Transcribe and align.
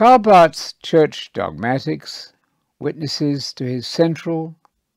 Karl 0.00 0.18
Barth's 0.18 0.72
church 0.82 1.30
dogmatics 1.34 2.32
witnesses 2.78 3.52
to 3.52 3.64
his 3.64 3.86
central 3.86 4.54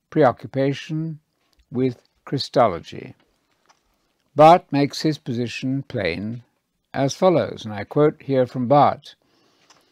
preoccupation 0.10 1.20
with 1.70 2.08
Christology. 2.24 3.14
Barth 4.34 4.64
makes 4.72 5.02
his 5.02 5.18
position 5.18 5.84
plain 5.90 6.44
as 6.94 7.14
follows, 7.14 7.66
and 7.66 7.74
I 7.74 7.84
quote 7.84 8.22
here 8.22 8.46
from 8.46 8.70
Barth. 8.70 9.16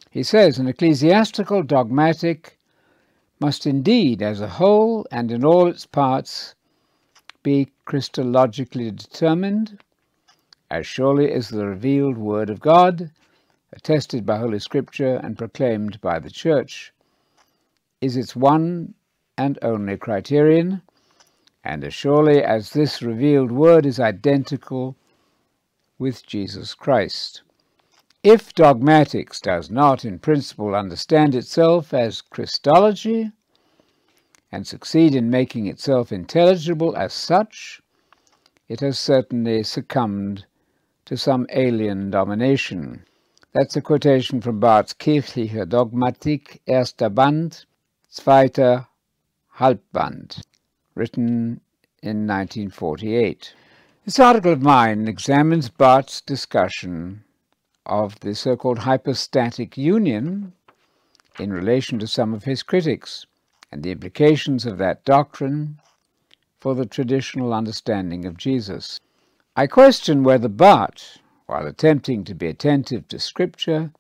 He 0.10 0.24
says, 0.24 0.57
An 0.57 0.70
ecclesiastical 0.70 1.64
dogmatic 1.64 2.57
must 3.38 3.68
indeed, 3.68 4.21
as 4.21 4.39
a 4.39 4.48
whole 4.48 5.05
and 5.12 5.30
in 5.30 5.43
all 5.43 5.68
its 5.68 5.86
parts, 5.86 6.55
be 7.43 7.68
Christologically 7.86 8.96
determined, 8.96 9.78
as 10.70 10.88
surely 10.88 11.30
as 11.34 11.50
the 11.50 11.66
revealed 11.66 12.18
Word 12.18 12.50
of 12.50 12.62
God, 12.62 13.12
attested 13.74 14.26
by 14.26 14.38
Holy 14.38 14.60
Scripture 14.60 15.16
and 15.18 15.38
proclaimed 15.38 16.00
by 16.02 16.20
the 16.20 16.29
Church, 16.29 16.93
is 18.02 18.18
its 18.18 18.36
one 18.36 18.93
and 19.38 19.57
only 19.62 19.98
criterion, 19.98 20.82
and 21.64 21.84
as 21.84 21.93
surely 21.93 22.43
as 22.43 22.71
this 22.71 23.02
revealed 23.02 23.52
Word 23.52 23.86
is 23.86 24.00
identical 24.00 24.96
with 25.98 26.26
Jesus 26.26 26.74
Christ. 26.74 27.43
If 28.24 28.54
dogmatics 28.54 29.39
does 29.39 29.71
not 29.71 30.06
in 30.06 30.20
principle 30.20 30.76
understand 30.76 31.34
itself 31.34 31.93
as 31.93 32.22
Christology 32.22 33.31
and 34.52 34.67
succeed 34.67 35.16
in 35.16 35.30
making 35.30 35.67
itself 35.67 36.12
intelligible 36.12 36.95
as 36.95 37.14
such, 37.14 37.81
it 38.67 38.80
has 38.81 39.00
certainly 39.00 39.64
succumbed 39.64 40.45
to 41.06 41.17
some 41.17 41.48
alien 41.52 42.12
domination. 42.12 43.06
That's 43.53 43.75
a 43.75 43.81
quotation 43.81 44.39
from 44.39 44.61
Barth's 44.61 44.94
Kirchliche 44.94 45.66
Dogmatik, 45.66 46.61
erster 46.69 47.14
Band, 47.14 47.66
zweiter 48.09 48.88
Halbband, 49.58 50.42
written 50.95 51.59
in 52.02 52.26
1948. 52.26 53.53
This 54.06 54.20
article 54.22 54.53
of 54.53 54.61
mine 54.61 55.06
examines 55.09 55.67
Barth's 55.67 56.22
discussion 56.22 57.26
of 57.86 58.17
the 58.22 58.36
so-called 58.36 58.80
hypostatic 58.80 59.78
union 59.78 60.54
in 61.38 61.52
relation 61.52 62.00
to 62.00 62.08
some 62.08 62.33
of 62.33 62.45
his 62.45 62.64
critics 62.64 63.26
and 63.70 63.83
the 63.83 63.92
implications 63.92 64.66
of 64.66 64.78
that 64.78 65.04
doctrine 65.04 65.78
for 66.58 66.73
the 66.73 66.86
traditional 66.86 67.54
understanding 67.54 68.23
of 68.23 68.38
Jesus. 68.38 68.98
I 69.58 69.67
question 69.67 70.23
whether 70.23 70.48
Barth, 70.48 71.17
while 71.52 71.68
attempting 71.68 72.24
to 72.24 72.34
be 72.34 72.48
attentive 72.48 73.06
to 73.10 73.20
Scripture, 73.20 73.92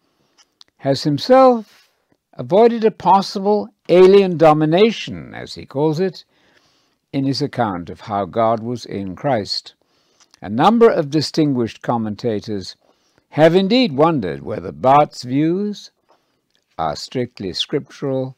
has 0.77 1.03
himself 1.03 1.89
avoided 2.35 2.85
a 2.85 2.91
possible 2.91 3.67
alien 3.89 4.37
domination, 4.37 5.33
as 5.33 5.55
he 5.55 5.65
calls 5.65 5.99
it, 5.99 6.23
in 7.11 7.25
his 7.25 7.41
account 7.41 7.89
of 7.89 7.99
how 7.99 8.23
God 8.23 8.61
was 8.63 8.85
in 8.85 9.17
Christ. 9.17 9.75
A 10.41 10.47
number 10.47 10.89
of 10.89 11.09
distinguished 11.09 11.81
commentators 11.81 12.77
have 13.31 13.53
indeed 13.53 13.97
wondered 13.97 14.43
whether 14.43 14.71
Barth's 14.71 15.23
views 15.23 15.91
are 16.77 16.95
strictly 16.95 17.51
scriptural 17.51 18.37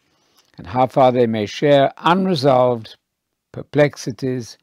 and 0.58 0.66
how 0.66 0.88
far 0.88 1.11
they 1.11 1.28
may 1.28 1.45
share 1.45 1.94
unresolved 2.00 2.95
perplexities 3.52 4.58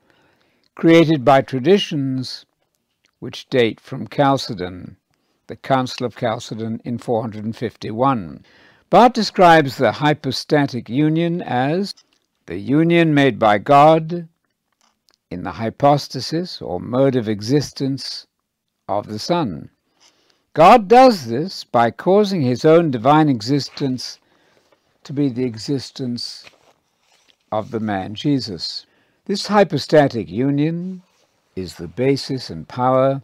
created 0.74 1.24
by 1.24 1.40
traditions 1.40 2.46
which 3.20 3.48
date 3.50 3.78
from 3.78 4.08
Chalcedon, 4.08 4.96
the 5.46 5.56
Council 5.56 6.06
of 6.06 6.16
Chalcedon 6.16 6.80
in 6.84 6.98
451. 6.98 8.44
Barth 8.88 9.12
describes 9.12 9.76
the 9.76 9.92
hypostatic 9.92 10.88
union 10.88 11.42
as 11.42 11.94
the 12.46 12.58
union 12.58 13.14
made 13.14 13.38
by 13.38 13.58
God 13.58 14.26
in 15.30 15.44
the 15.44 15.52
hypostasis 15.52 16.60
or 16.60 16.80
mode 16.80 17.14
of 17.14 17.28
existence 17.28 18.26
of 18.88 19.06
the 19.06 19.18
Son. 19.18 19.70
God 20.54 20.88
does 20.88 21.26
this 21.26 21.62
by 21.62 21.92
causing 21.92 22.42
his 22.42 22.64
own 22.64 22.90
divine 22.90 23.28
existence 23.28 24.18
to 25.04 25.12
be 25.12 25.28
the 25.28 25.44
existence 25.44 26.44
of 27.52 27.70
the 27.70 27.80
man 27.80 28.14
Jesus. 28.14 28.86
This 29.26 29.46
hypostatic 29.46 30.28
union 30.28 31.02
is 31.56 31.76
the 31.76 31.88
basis 31.88 32.50
and 32.50 32.68
power 32.68 33.22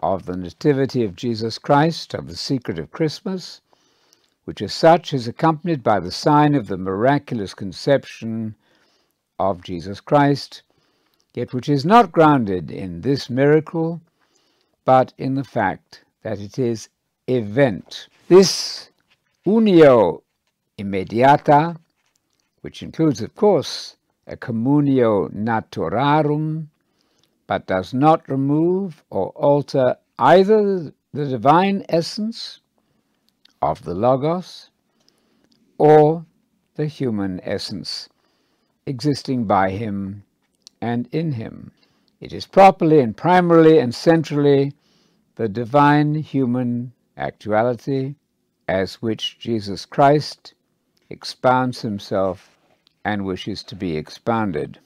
of 0.00 0.26
the 0.26 0.36
Nativity 0.36 1.04
of 1.04 1.16
Jesus 1.16 1.58
Christ, 1.58 2.14
of 2.14 2.28
the 2.28 2.36
secret 2.36 2.78
of 2.78 2.90
Christmas, 2.90 3.60
which 4.44 4.62
as 4.62 4.72
such 4.72 5.12
is 5.12 5.28
accompanied 5.28 5.82
by 5.82 6.00
the 6.00 6.10
sign 6.10 6.54
of 6.54 6.68
the 6.68 6.78
miraculous 6.78 7.54
conception 7.54 8.54
of 9.38 9.62
Jesus 9.62 10.00
Christ, 10.00 10.62
yet 11.34 11.52
which 11.52 11.68
is 11.68 11.84
not 11.84 12.12
grounded 12.12 12.70
in 12.70 13.02
this 13.02 13.28
miracle, 13.28 14.00
but 14.84 15.12
in 15.18 15.34
the 15.34 15.44
fact 15.44 16.04
that 16.22 16.40
it 16.40 16.58
is 16.58 16.88
event. 17.26 18.08
This 18.28 18.90
unio 19.46 20.22
immediata, 20.78 21.76
which 22.62 22.82
includes, 22.82 23.20
of 23.20 23.34
course, 23.34 23.96
a 24.26 24.36
communio 24.36 25.32
naturarum, 25.34 26.68
but 27.48 27.66
does 27.66 27.92
not 27.92 28.28
remove 28.28 29.02
or 29.10 29.30
alter 29.30 29.96
either 30.18 30.92
the 31.12 31.26
divine 31.26 31.84
essence 31.88 32.60
of 33.60 33.82
the 33.82 33.94
Logos 33.94 34.70
or 35.78 36.24
the 36.76 36.86
human 36.86 37.40
essence 37.42 38.08
existing 38.86 39.44
by 39.44 39.70
him 39.70 40.22
and 40.80 41.08
in 41.10 41.32
him. 41.32 41.72
It 42.20 42.32
is 42.32 42.46
properly 42.46 43.00
and 43.00 43.16
primarily 43.16 43.78
and 43.78 43.94
centrally 43.94 44.74
the 45.36 45.48
divine 45.48 46.16
human 46.16 46.92
actuality 47.16 48.14
as 48.68 49.00
which 49.00 49.38
Jesus 49.38 49.86
Christ 49.86 50.54
expounds 51.08 51.80
himself 51.80 52.58
and 53.04 53.24
wishes 53.24 53.62
to 53.64 53.74
be 53.74 53.96
expounded. 53.96 54.78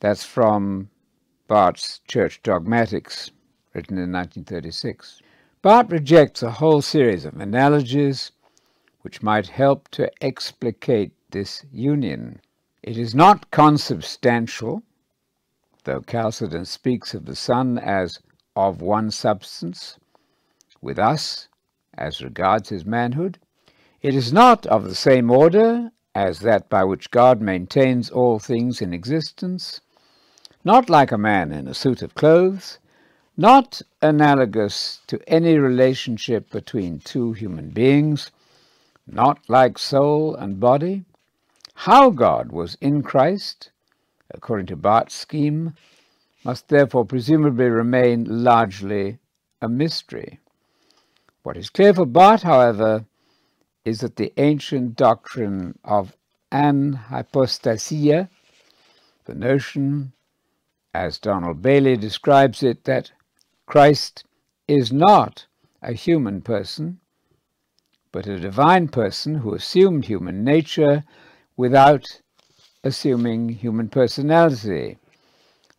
That's 0.00 0.24
from 0.24 0.88
Barth's 1.48 2.00
Church 2.06 2.42
Dogmatics, 2.42 3.30
written 3.72 3.96
in 3.96 4.12
1936. 4.12 5.22
Barth 5.62 5.90
rejects 5.90 6.42
a 6.42 6.50
whole 6.50 6.82
series 6.82 7.24
of 7.24 7.40
analogies 7.40 8.32
which 9.00 9.22
might 9.22 9.46
help 9.46 9.88
to 9.92 10.12
explicate 10.20 11.12
this 11.30 11.64
union. 11.72 12.42
It 12.82 12.98
is 12.98 13.14
not 13.14 13.50
consubstantial, 13.50 14.82
though 15.84 16.02
Chalcedon 16.02 16.66
speaks 16.66 17.14
of 17.14 17.24
the 17.24 17.34
Son 17.34 17.78
as 17.78 18.20
of 18.54 18.82
one 18.82 19.10
substance 19.10 19.98
with 20.82 20.98
us 20.98 21.48
as 21.94 22.20
regards 22.20 22.68
his 22.68 22.84
manhood. 22.84 23.38
It 24.02 24.14
is 24.14 24.34
not 24.34 24.66
of 24.66 24.84
the 24.84 24.94
same 24.94 25.30
order 25.30 25.92
as 26.14 26.40
that 26.40 26.68
by 26.68 26.84
which 26.84 27.10
God 27.10 27.40
maintains 27.40 28.10
all 28.10 28.38
things 28.38 28.82
in 28.82 28.92
existence, 28.92 29.80
not 30.68 30.90
like 30.90 31.10
a 31.10 31.16
man 31.16 31.50
in 31.50 31.66
a 31.66 31.72
suit 31.72 32.02
of 32.02 32.14
clothes, 32.14 32.78
not 33.38 33.80
analogous 34.02 35.00
to 35.06 35.18
any 35.26 35.56
relationship 35.56 36.50
between 36.50 36.98
two 36.98 37.32
human 37.32 37.70
beings, 37.70 38.30
not 39.06 39.38
like 39.48 39.78
soul 39.78 40.34
and 40.34 40.60
body. 40.60 41.06
How 41.72 42.10
God 42.10 42.52
was 42.52 42.76
in 42.82 43.02
Christ, 43.02 43.70
according 44.30 44.66
to 44.66 44.76
Barth's 44.76 45.14
scheme, 45.14 45.72
must 46.44 46.68
therefore 46.68 47.06
presumably 47.06 47.70
remain 47.70 48.26
largely 48.44 49.16
a 49.62 49.70
mystery. 49.70 50.38
What 51.44 51.56
is 51.56 51.70
clear 51.70 51.94
for 51.94 52.04
Barth, 52.04 52.42
however, 52.42 53.06
is 53.86 54.00
that 54.00 54.16
the 54.16 54.34
ancient 54.36 54.96
doctrine 54.96 55.78
of 55.82 56.14
anhypostasia, 56.52 58.28
the 59.24 59.34
notion, 59.34 60.12
as 60.98 61.18
Donald 61.20 61.62
Baillie 61.62 61.96
describes 61.96 62.64
it, 62.64 62.82
that 62.82 63.12
Christ 63.66 64.24
is 64.66 64.92
not 64.92 65.46
a 65.80 65.92
human 65.92 66.42
person, 66.42 66.98
but 68.10 68.26
a 68.26 68.40
divine 68.40 68.88
person 68.88 69.36
who 69.36 69.54
assumed 69.54 70.06
human 70.06 70.42
nature 70.42 71.04
without 71.56 72.20
assuming 72.82 73.48
human 73.48 73.88
personality. 73.88 74.98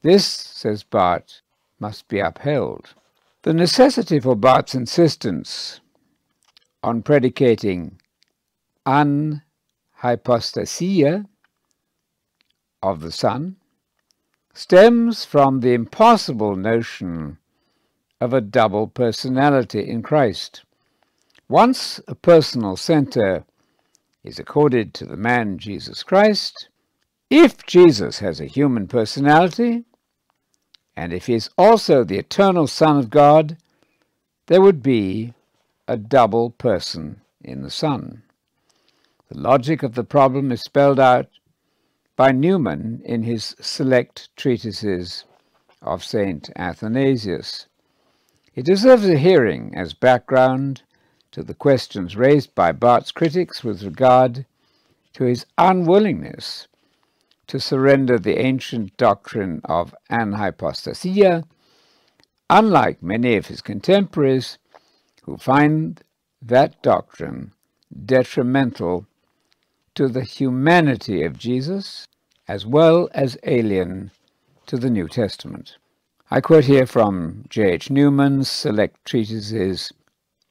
This, 0.03 0.25
says 0.25 0.83
Barth, 0.83 1.41
must 1.79 2.07
be 2.07 2.21
upheld. 2.21 2.93
The 3.41 3.53
necessity 3.53 4.21
for 4.21 4.37
Barth's 4.37 4.73
insistence 4.73 5.81
on 6.81 7.01
predicating 7.01 7.99
anhypostasia 8.85 11.25
of 12.81 13.01
the 13.01 13.11
Son 13.11 13.57
stems 14.53 15.25
from 15.25 15.59
the 15.59 15.73
impossible 15.73 16.55
notion 16.55 17.37
of 18.19 18.33
a 18.33 18.41
double 18.41 18.87
personality 18.87 19.87
in 19.87 20.01
Christ. 20.01 20.63
Once 21.47 21.99
a 22.07 22.15
personal 22.15 22.75
center 22.75 23.45
is 24.23 24.39
accorded 24.39 24.93
to 24.93 25.05
the 25.05 25.17
man 25.17 25.57
Jesus 25.57 26.03
Christ, 26.03 26.67
if 27.29 27.65
Jesus 27.65 28.19
has 28.19 28.39
a 28.39 28.45
human 28.45 28.87
personality, 28.87 29.85
and 30.95 31.13
if 31.13 31.27
he 31.27 31.33
is 31.33 31.49
also 31.57 32.03
the 32.03 32.17
eternal 32.17 32.67
Son 32.67 32.97
of 32.97 33.09
God, 33.09 33.57
there 34.47 34.61
would 34.61 34.83
be 34.83 35.33
a 35.87 35.95
double 35.95 36.49
person 36.49 37.21
in 37.41 37.61
the 37.61 37.69
Son. 37.69 38.23
The 39.29 39.39
logic 39.39 39.83
of 39.83 39.95
the 39.95 40.03
problem 40.03 40.51
is 40.51 40.61
spelled 40.61 40.99
out 40.99 41.27
by 42.19 42.33
Newman 42.33 43.01
in 43.05 43.23
his 43.23 43.55
select 43.61 44.27
treatises 44.35 45.23
of 45.81 46.03
St. 46.03 46.49
Athanasius. 46.57 47.67
It 48.53 48.65
deserves 48.65 49.07
a 49.07 49.17
hearing 49.17 49.73
as 49.73 49.93
background 49.93 50.81
to 51.31 51.43
the 51.43 51.53
questions 51.53 52.17
raised 52.17 52.53
by 52.53 52.73
Barth's 52.73 53.13
critics 53.13 53.63
with 53.63 53.83
regard 53.83 54.45
to 55.13 55.23
his 55.23 55.45
unwillingness 55.57 56.67
to 57.47 57.57
surrender 57.57 58.19
the 58.19 58.37
ancient 58.37 58.97
doctrine 58.97 59.61
of 59.63 59.95
anhypostasia, 60.11 61.45
unlike 62.49 63.01
many 63.01 63.37
of 63.37 63.47
his 63.47 63.61
contemporaries 63.61 64.57
who 65.23 65.37
find 65.37 66.03
that 66.41 66.81
doctrine 66.81 67.53
detrimental 68.05 69.05
to 69.99 70.07
the 70.07 70.23
humanity 70.23 71.23
of 71.23 71.37
Jesus 71.37 72.07
as 72.47 72.65
well 72.65 73.09
as 73.13 73.37
alien 73.43 74.09
to 74.65 74.77
the 74.77 74.89
New 74.89 75.09
Testament. 75.09 75.75
I 76.31 76.39
quote 76.39 76.63
here 76.63 76.85
from 76.85 77.43
J. 77.49 77.73
H. 77.73 77.89
Newman's 77.89 78.49
select 78.49 79.03
treatises 79.03 79.91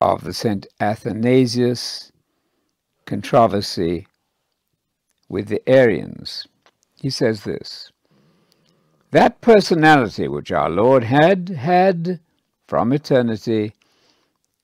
of 0.03 0.23
the 0.23 0.35
St. 0.35 0.67
Athanasius 0.81 2.13
controversy 3.07 4.07
with 5.31 5.49
the 5.49 5.67
Arians. 5.67 6.47
He 7.01 7.09
says 7.09 7.45
this 7.45 7.91
That 9.13 9.41
personality 9.41 10.29
which 10.29 10.53
our 10.53 10.69
Lord 10.69 11.05
had 11.05 11.49
had 11.49 12.21
from 12.67 12.93
eternity 12.93 13.73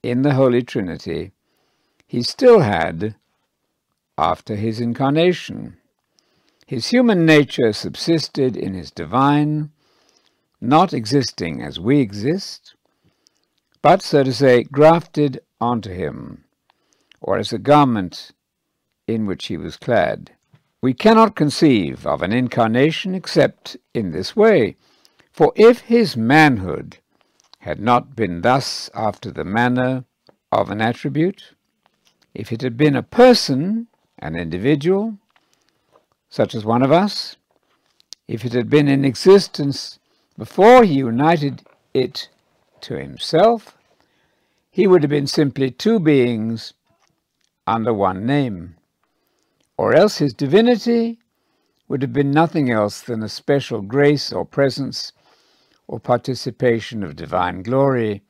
in 0.03 0.21
the 0.21 0.35
Holy 0.35 0.63
Trinity, 0.63 1.33
he 2.07 2.23
still 2.23 2.61
had 2.61 3.15
after 4.17 4.57
his 4.57 4.81
incarnation. 4.81 5.77
His 6.67 6.89
human 6.89 7.27
nature 7.27 7.73
subsisted 7.73 8.57
in 8.57 8.75
his 8.75 8.91
divine, 8.91 9.71
not 10.61 10.93
existing 10.93 11.63
as 11.63 11.79
we 11.79 12.01
exist, 12.01 12.75
but, 13.83 14.03
so 14.03 14.25
to 14.25 14.33
say, 14.33 14.63
grafted 14.65 15.41
onto 15.61 15.91
him, 15.91 16.45
or 17.21 17.39
as 17.39 17.53
a 17.53 17.59
garment 17.59 18.33
in 19.07 19.27
which 19.27 19.47
he 19.47 19.57
was 19.57 19.77
clad. 19.77 20.31
We 20.81 20.95
cannot 20.95 21.37
conceive 21.37 22.07
of 22.07 22.23
an 22.23 22.33
incarnation 22.33 23.15
except 23.15 23.77
in 23.93 24.13
this 24.13 24.35
way, 24.35 24.77
for 25.33 25.53
if 25.57 25.81
his 25.81 26.17
manhood 26.17 26.99
had 27.61 27.81
not 27.81 28.15
been 28.15 28.43
thus 28.43 28.91
after 28.95 29.31
the 29.31 29.45
manner 29.45 30.05
of 30.53 30.71
an 30.71 30.81
attribute, 30.81 31.55
if 32.35 32.53
it 32.53 32.63
had 32.63 32.77
been 32.77 32.97
a 32.97 33.03
person, 33.03 33.89
an 34.25 34.35
individual, 34.35 35.19
such 36.31 36.55
as 36.55 36.65
one 36.65 36.83
of 36.83 36.91
us, 36.91 37.37
if 38.27 38.43
it 38.45 38.55
had 38.55 38.71
been 38.71 38.89
in 38.89 39.05
existence 39.05 39.99
before 40.39 40.83
he 40.83 40.95
united 40.95 41.63
it 41.93 42.31
to 42.81 42.99
himself, 42.99 43.77
he 44.71 44.87
would 44.87 45.03
have 45.03 45.11
been 45.11 45.27
simply 45.27 45.71
two 45.71 46.01
beings 46.01 46.73
under 47.67 47.93
one 47.93 48.25
name, 48.25 48.77
or 49.77 49.95
else 49.95 50.19
his 50.19 50.33
divinity 50.33 51.19
would 51.87 52.01
have 52.01 52.15
been 52.15 52.31
nothing 52.31 52.71
else 52.71 53.03
than 53.03 53.23
a 53.23 53.29
special 53.29 53.83
grace 53.83 54.33
or 54.33 54.47
presence 54.47 55.13
or 55.87 56.01
participation 56.01 57.03
of 57.03 57.15
divine 57.15 57.63
glory, 57.63 58.23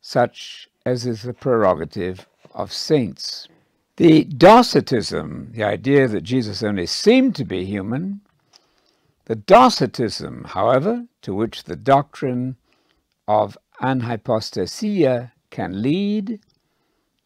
such 0.00 0.68
as 0.84 1.06
is 1.06 1.22
the 1.22 1.32
prerogative 1.32 2.26
of 2.52 2.72
saints. 2.72 3.46
The 3.96 4.24
Docetism, 4.24 5.52
the 5.52 5.64
idea 5.64 6.06
that 6.06 6.20
Jesus 6.20 6.62
only 6.62 6.84
seemed 6.84 7.34
to 7.36 7.46
be 7.46 7.64
human, 7.64 8.20
the 9.24 9.36
Docetism, 9.36 10.44
however, 10.48 11.06
to 11.22 11.34
which 11.34 11.64
the 11.64 11.76
doctrine 11.76 12.56
of 13.26 13.56
anhypostasia 13.80 15.32
can 15.48 15.80
lead, 15.80 16.40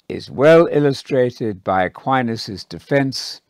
is 0.09 0.31
well 0.31 0.69
illustrated 0.71 1.65
by 1.65 1.83
Aquinas' 1.83 2.63
defense 2.63 3.41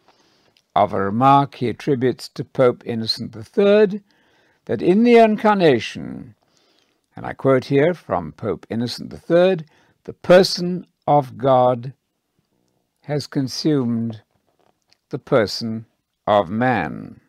of 0.74 0.94
a 0.94 1.04
remark 1.04 1.56
he 1.56 1.68
attributes 1.68 2.26
to 2.30 2.42
Pope 2.42 2.82
Innocent 2.86 3.36
III 3.36 4.00
that 4.64 4.80
in 4.80 5.04
the 5.04 5.18
Incarnation, 5.18 6.34
and 7.14 7.26
I 7.26 7.34
quote 7.34 7.66
here 7.66 7.92
from 7.92 8.32
Pope 8.32 8.66
Innocent 8.70 9.12
III, 9.12 9.66
the 10.04 10.14
person 10.14 10.86
of 11.06 11.36
God 11.36 11.92
has 13.02 13.26
consumed 13.26 14.22
the 15.10 15.18
person 15.18 15.86
of 16.26 16.48
man 16.48 17.20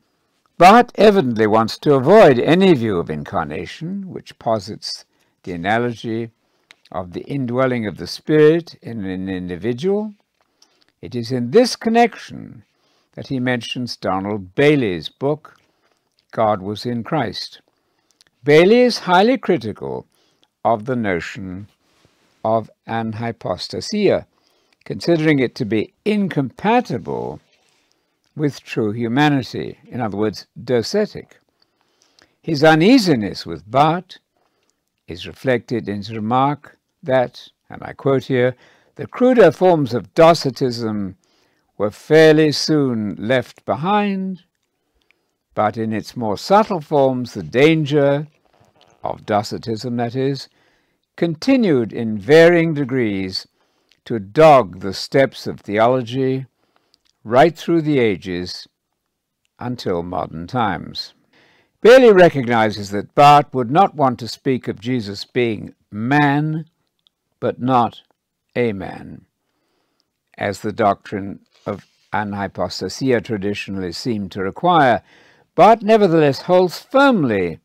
but 0.61 0.91
evidently 0.93 1.47
wants 1.47 1.79
to 1.79 1.95
avoid 1.95 2.37
any 2.37 2.71
view 2.75 2.99
of 2.99 3.09
incarnation 3.09 4.07
which 4.07 4.37
posits 4.37 5.05
the 5.41 5.51
analogy 5.51 6.29
of 6.91 7.13
the 7.13 7.21
indwelling 7.21 7.87
of 7.87 7.97
the 7.97 8.05
Spirit 8.05 8.75
in 8.79 9.03
an 9.03 9.27
individual. 9.27 10.13
It 11.01 11.15
is 11.15 11.31
in 11.31 11.49
this 11.49 11.75
connection 11.75 12.63
that 13.13 13.29
he 13.29 13.39
mentions 13.39 13.97
Donald 13.97 14.53
Baillie's 14.53 15.09
book, 15.09 15.57
God 16.31 16.61
Was 16.61 16.85
in 16.85 17.03
Christ. 17.03 17.61
Baillie 18.45 18.85
is 18.85 18.99
highly 19.09 19.39
critical 19.39 20.05
of 20.63 20.85
the 20.85 20.95
notion 20.95 21.69
of 22.45 22.69
anhypostasia, 22.87 24.27
considering 24.83 25.39
it 25.39 25.55
to 25.55 25.65
be 25.65 25.93
incompatible 26.05 27.39
with 28.35 28.63
true 28.63 28.91
humanity, 28.91 29.77
in 29.87 30.01
other 30.01 30.17
words, 30.17 30.47
docetic. 30.61 31.39
His 32.41 32.63
uneasiness 32.63 33.45
with 33.45 33.69
Barth 33.69 34.17
is 35.07 35.27
reflected 35.27 35.87
in 35.87 35.97
his 35.97 36.15
remark 36.15 36.77
that, 37.03 37.49
and 37.69 37.83
I 37.83 37.93
quote 37.93 38.25
here, 38.25 38.55
the 38.95 39.07
cruder 39.07 39.51
forms 39.51 39.93
of 39.93 40.13
Docetism 40.13 41.17
were 41.77 41.91
fairly 41.91 42.51
soon 42.51 43.15
left 43.17 43.65
behind, 43.65 44.43
but 45.53 45.77
in 45.77 45.93
its 45.93 46.15
more 46.15 46.37
subtle 46.37 46.81
forms, 46.81 47.33
the 47.33 47.43
danger 47.43 48.27
of 49.03 49.25
Docetism, 49.25 49.97
that 49.97 50.15
is, 50.15 50.47
continued 51.15 51.91
in 51.93 52.17
varying 52.17 52.73
degrees 52.73 53.47
to 54.05 54.19
dog 54.19 54.79
the 54.79 54.93
steps 54.93 55.47
of 55.47 55.59
theology 55.59 56.45
right 57.23 57.57
through 57.57 57.81
the 57.81 57.99
ages 57.99 58.67
until 59.59 60.01
modern 60.03 60.47
times. 60.47 61.13
Baillie 61.81 62.11
recognizes 62.13 62.91
that 62.91 63.15
Barth 63.15 63.53
would 63.53 63.71
not 63.71 63.95
want 63.95 64.19
to 64.19 64.27
speak 64.27 64.67
of 64.67 64.79
Jesus 64.79 65.25
being 65.25 65.73
man, 65.91 66.65
but 67.39 67.59
not 67.59 68.01
a 68.55 68.71
man, 68.73 69.25
as 70.37 70.61
the 70.61 70.71
doctrine 70.71 71.39
of 71.65 71.85
anhypostasia 72.13 73.23
traditionally 73.23 73.91
seemed 73.91 74.31
to 74.31 74.43
require, 74.43 75.01
but 75.55 75.81
nevertheless 75.81 76.41
holds 76.43 76.79
firmly 76.79 77.59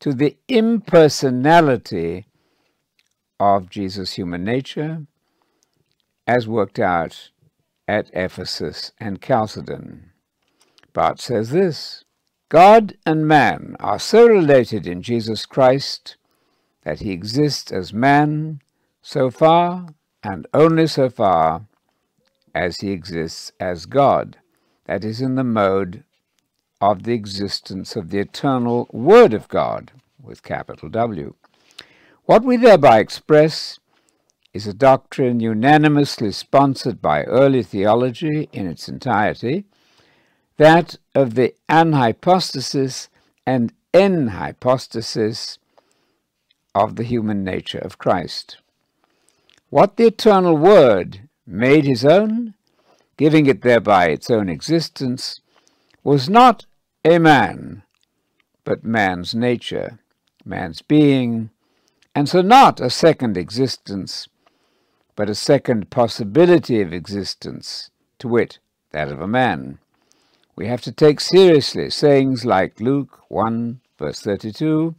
to 0.00 0.12
the 0.12 0.36
impersonality 0.48 2.26
of 3.38 3.70
Jesus' 3.70 4.14
human 4.14 4.44
nature 4.44 5.06
as 6.26 6.46
worked 6.46 6.78
out 6.78 7.30
at 7.88 8.10
Ephesus 8.12 8.92
and 8.98 9.20
Chalcedon. 9.20 10.10
Barth 10.92 11.20
says 11.20 11.50
this 11.50 12.04
God 12.48 12.96
and 13.06 13.26
man 13.26 13.76
are 13.80 13.98
so 13.98 14.26
related 14.26 14.86
in 14.86 15.02
Jesus 15.02 15.46
Christ 15.46 16.16
that 16.82 17.00
he 17.00 17.12
exists 17.12 17.72
as 17.72 17.92
man 17.92 18.60
so 19.00 19.30
far 19.30 19.86
and 20.22 20.46
only 20.54 20.86
so 20.86 21.08
far 21.08 21.66
as 22.54 22.78
he 22.78 22.90
exists 22.90 23.52
as 23.58 23.86
God, 23.86 24.38
that 24.84 25.04
is, 25.04 25.20
in 25.20 25.36
the 25.36 25.44
mode 25.44 26.04
of 26.80 27.04
the 27.04 27.14
existence 27.14 27.96
of 27.96 28.10
the 28.10 28.18
eternal 28.18 28.88
Word 28.92 29.32
of 29.32 29.48
God, 29.48 29.92
with 30.22 30.42
capital 30.42 30.88
W. 30.90 31.34
What 32.24 32.44
we 32.44 32.56
thereby 32.56 32.98
express 33.00 33.78
is 34.52 34.66
a 34.66 34.74
doctrine 34.74 35.40
unanimously 35.40 36.30
sponsored 36.30 37.00
by 37.00 37.22
early 37.24 37.62
theology 37.62 38.48
in 38.52 38.66
its 38.66 38.88
entirety, 38.88 39.64
that 40.58 40.96
of 41.14 41.34
the 41.34 41.54
anhypostasis 41.68 43.08
and 43.46 43.72
enhypostasis 43.94 45.58
of 46.74 46.96
the 46.96 47.04
human 47.04 47.42
nature 47.44 47.78
of 47.78 47.98
Christ. 47.98 48.58
What 49.70 49.96
the 49.96 50.06
eternal 50.06 50.56
Word 50.56 51.28
made 51.46 51.84
his 51.84 52.04
own, 52.04 52.54
giving 53.16 53.46
it 53.46 53.62
thereby 53.62 54.08
its 54.08 54.30
own 54.30 54.48
existence, 54.48 55.40
was 56.04 56.28
not 56.28 56.66
a 57.04 57.18
man, 57.18 57.82
but 58.64 58.84
man's 58.84 59.34
nature, 59.34 59.98
man's 60.44 60.82
being, 60.82 61.50
and 62.14 62.28
so 62.28 62.42
not 62.42 62.80
a 62.80 62.90
second 62.90 63.36
existence, 63.36 64.28
but 65.16 65.28
a 65.28 65.34
second 65.34 65.90
possibility 65.90 66.80
of 66.80 66.92
existence, 66.92 67.90
to 68.18 68.28
wit, 68.28 68.58
that 68.92 69.08
of 69.08 69.20
a 69.20 69.26
man. 69.26 69.78
We 70.56 70.66
have 70.66 70.80
to 70.82 70.92
take 70.92 71.20
seriously 71.20 71.90
sayings 71.90 72.44
like 72.44 72.80
Luke 72.80 73.20
1, 73.28 73.80
verse 73.98 74.20
32, 74.20 74.94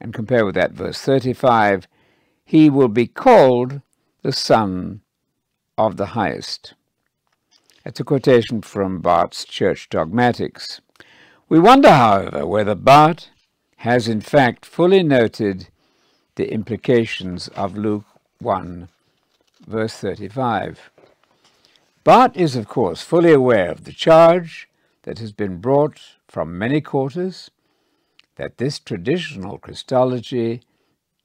and 0.00 0.12
compare 0.12 0.44
with 0.44 0.54
that 0.56 0.72
verse 0.72 1.00
35, 1.00 1.86
he 2.44 2.68
will 2.68 2.88
be 2.88 3.06
called 3.06 3.80
the 4.22 4.32
Son 4.32 5.00
of 5.78 5.96
the 5.96 6.06
Highest. 6.06 6.74
That's 7.84 8.00
a 8.00 8.04
quotation 8.04 8.62
from 8.62 9.00
Barth's 9.00 9.44
Church 9.44 9.88
Dogmatics. 9.88 10.80
We 11.48 11.58
wonder, 11.58 11.90
however, 11.90 12.46
whether 12.46 12.74
Barth 12.74 13.28
has 13.78 14.08
in 14.08 14.20
fact 14.20 14.64
fully 14.64 15.02
noted 15.02 15.68
the 16.36 16.50
implications 16.50 17.48
of 17.48 17.76
Luke 17.76 18.06
1, 18.40 18.88
verse 19.66 19.94
35. 19.94 20.90
Barth 22.04 22.36
is, 22.36 22.54
of 22.56 22.68
course, 22.68 23.02
fully 23.02 23.32
aware 23.32 23.70
of 23.70 23.84
the 23.84 23.92
charge 23.92 24.68
that 25.02 25.18
has 25.18 25.32
been 25.32 25.58
brought 25.58 26.00
from 26.28 26.58
many 26.58 26.80
quarters 26.80 27.50
that 28.36 28.58
this 28.58 28.78
traditional 28.78 29.58
Christology 29.58 30.62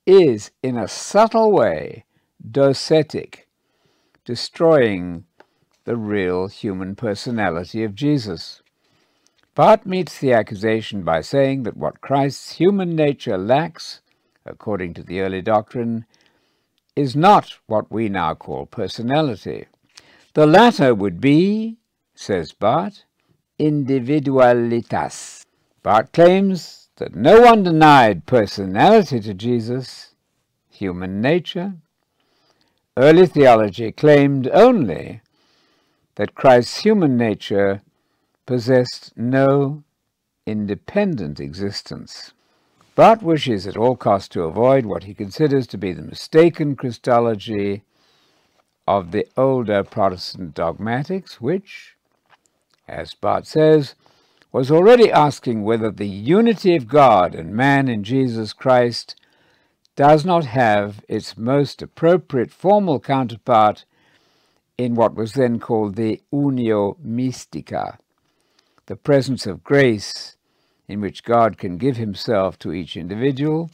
is, 0.06 0.52
in 0.64 0.78
a 0.78 0.88
subtle 0.88 1.52
way, 1.52 2.06
docetic, 2.50 3.48
destroying 4.26 5.26
the 5.86 5.98
real 5.98 6.48
human 6.48 6.96
personality 6.96 7.84
of 7.84 7.96
Jesus. 7.96 8.62
Barth 9.56 9.86
meets 9.86 10.20
the 10.20 10.32
accusation 10.34 11.04
by 11.04 11.22
saying 11.22 11.64
that 11.64 11.76
what 11.76 12.00
Christ's 12.00 12.54
human 12.54 12.96
nature 12.96 13.38
lacks, 13.38 14.02
according 14.46 14.94
to 14.94 15.04
the 15.04 15.20
early 15.20 15.42
doctrine, 15.42 16.06
is 16.96 17.16
not 17.16 17.58
what 17.68 17.92
we 17.92 18.10
now 18.10 18.34
call 18.36 18.66
personality. 18.66 19.66
The 20.34 20.46
latter 20.46 20.94
would 20.94 21.20
be, 21.20 21.78
says 22.16 22.52
Barth, 22.52 23.04
individualitas. 23.60 25.46
Barth 25.84 26.12
claims 26.12 26.90
that 26.98 27.16
no 27.16 27.42
one 27.42 27.64
denied 27.64 28.26
personality 28.26 29.20
to 29.22 29.34
Jesus, 29.34 30.14
human 30.70 31.22
nature. 31.22 31.74
Early 32.98 33.28
theology 33.28 33.92
claimed 33.92 34.48
only 34.50 35.22
that 36.16 36.36
Christ's 36.36 36.80
human 36.80 37.16
nature 37.16 37.82
possessed 38.46 39.14
no 39.16 39.84
independent 40.46 41.40
existence. 41.40 42.34
Barth 43.00 43.24
wishes 43.24 43.66
at 43.66 43.78
all 43.78 43.96
costs 43.96 44.28
to 44.34 44.44
avoid 44.44 44.86
what 44.86 45.06
he 45.06 45.14
considers 45.14 45.66
to 45.68 45.78
be 45.78 45.94
the 45.94 46.02
mistaken 46.02 46.76
Christology 46.76 47.84
of 48.86 49.12
the 49.12 49.26
older 49.38 49.86
Protestant 49.86 50.54
dogmatics, 50.54 51.40
which, 51.40 51.96
as 52.90 53.14
Barth 53.14 53.48
says, 53.48 53.96
was 54.52 54.70
already 54.70 55.10
asking 55.10 55.64
whether 55.64 55.90
the 55.90 56.10
unity 56.10 56.76
of 56.76 56.90
God 56.90 57.36
and 57.36 57.56
man 57.56 57.88
in 57.88 58.04
Jesus 58.04 58.52
Christ 58.52 59.16
does 59.96 60.26
not 60.26 60.44
have 60.44 61.02
its 61.08 61.38
most 61.38 61.82
appropriate 61.82 62.52
formal 62.52 63.00
counterpart 63.00 63.86
in 64.78 64.94
what 64.94 65.16
was 65.16 65.36
then 65.36 65.58
called 65.58 65.96
the 65.96 66.22
unio 66.34 66.98
mystica, 67.00 67.98
the 68.88 68.98
presence 68.98 69.48
of 69.48 69.64
grace 69.64 70.36
in 70.90 71.00
which 71.00 71.24
God 71.24 71.60
can 71.60 71.78
give 71.78 71.98
himself 71.98 72.58
to 72.60 72.74
each 72.74 72.98
individual 72.98 73.70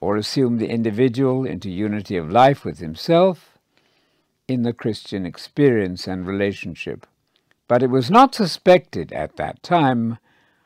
or 0.00 0.16
assume 0.16 0.58
the 0.58 0.68
individual 0.68 1.44
into 1.44 1.68
unity 1.68 2.16
of 2.16 2.30
life 2.30 2.64
with 2.64 2.78
himself 2.78 3.58
in 4.46 4.62
the 4.62 4.72
Christian 4.72 5.26
experience 5.26 6.06
and 6.06 6.24
relationship. 6.24 7.04
But 7.66 7.82
it 7.82 7.90
was 7.90 8.12
not 8.12 8.34
suspected 8.34 9.12
at 9.12 9.36
that 9.36 9.60
time 9.64 10.18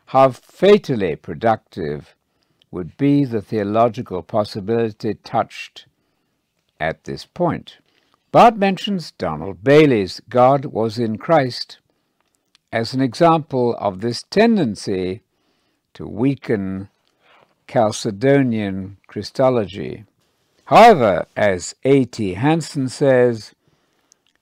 how 0.06 0.32
fatally 0.32 1.16
productive 1.16 2.14
would 2.70 2.96
be 2.98 3.24
the 3.24 3.40
theological 3.40 4.22
possibility 4.22 5.14
touched 5.14 5.86
at 6.78 7.04
this 7.04 7.24
point. 7.24 7.78
Barth 8.32 8.56
mentions 8.56 9.12
Donald 9.12 9.64
Baillie's 9.64 10.20
God 10.28 10.66
was 10.66 10.98
in 10.98 11.16
Christ 11.16 11.78
as 12.70 12.92
an 12.92 13.00
example 13.00 13.74
of 13.78 14.00
this 14.00 14.24
tendency 14.30 15.22
to 15.94 16.06
weaken 16.06 16.88
Chalcedonian 17.68 18.96
Christology. 19.06 20.04
However, 20.64 21.26
as 21.36 21.74
A.T. 21.84 22.34
Hanson 22.34 22.88
says, 22.88 23.54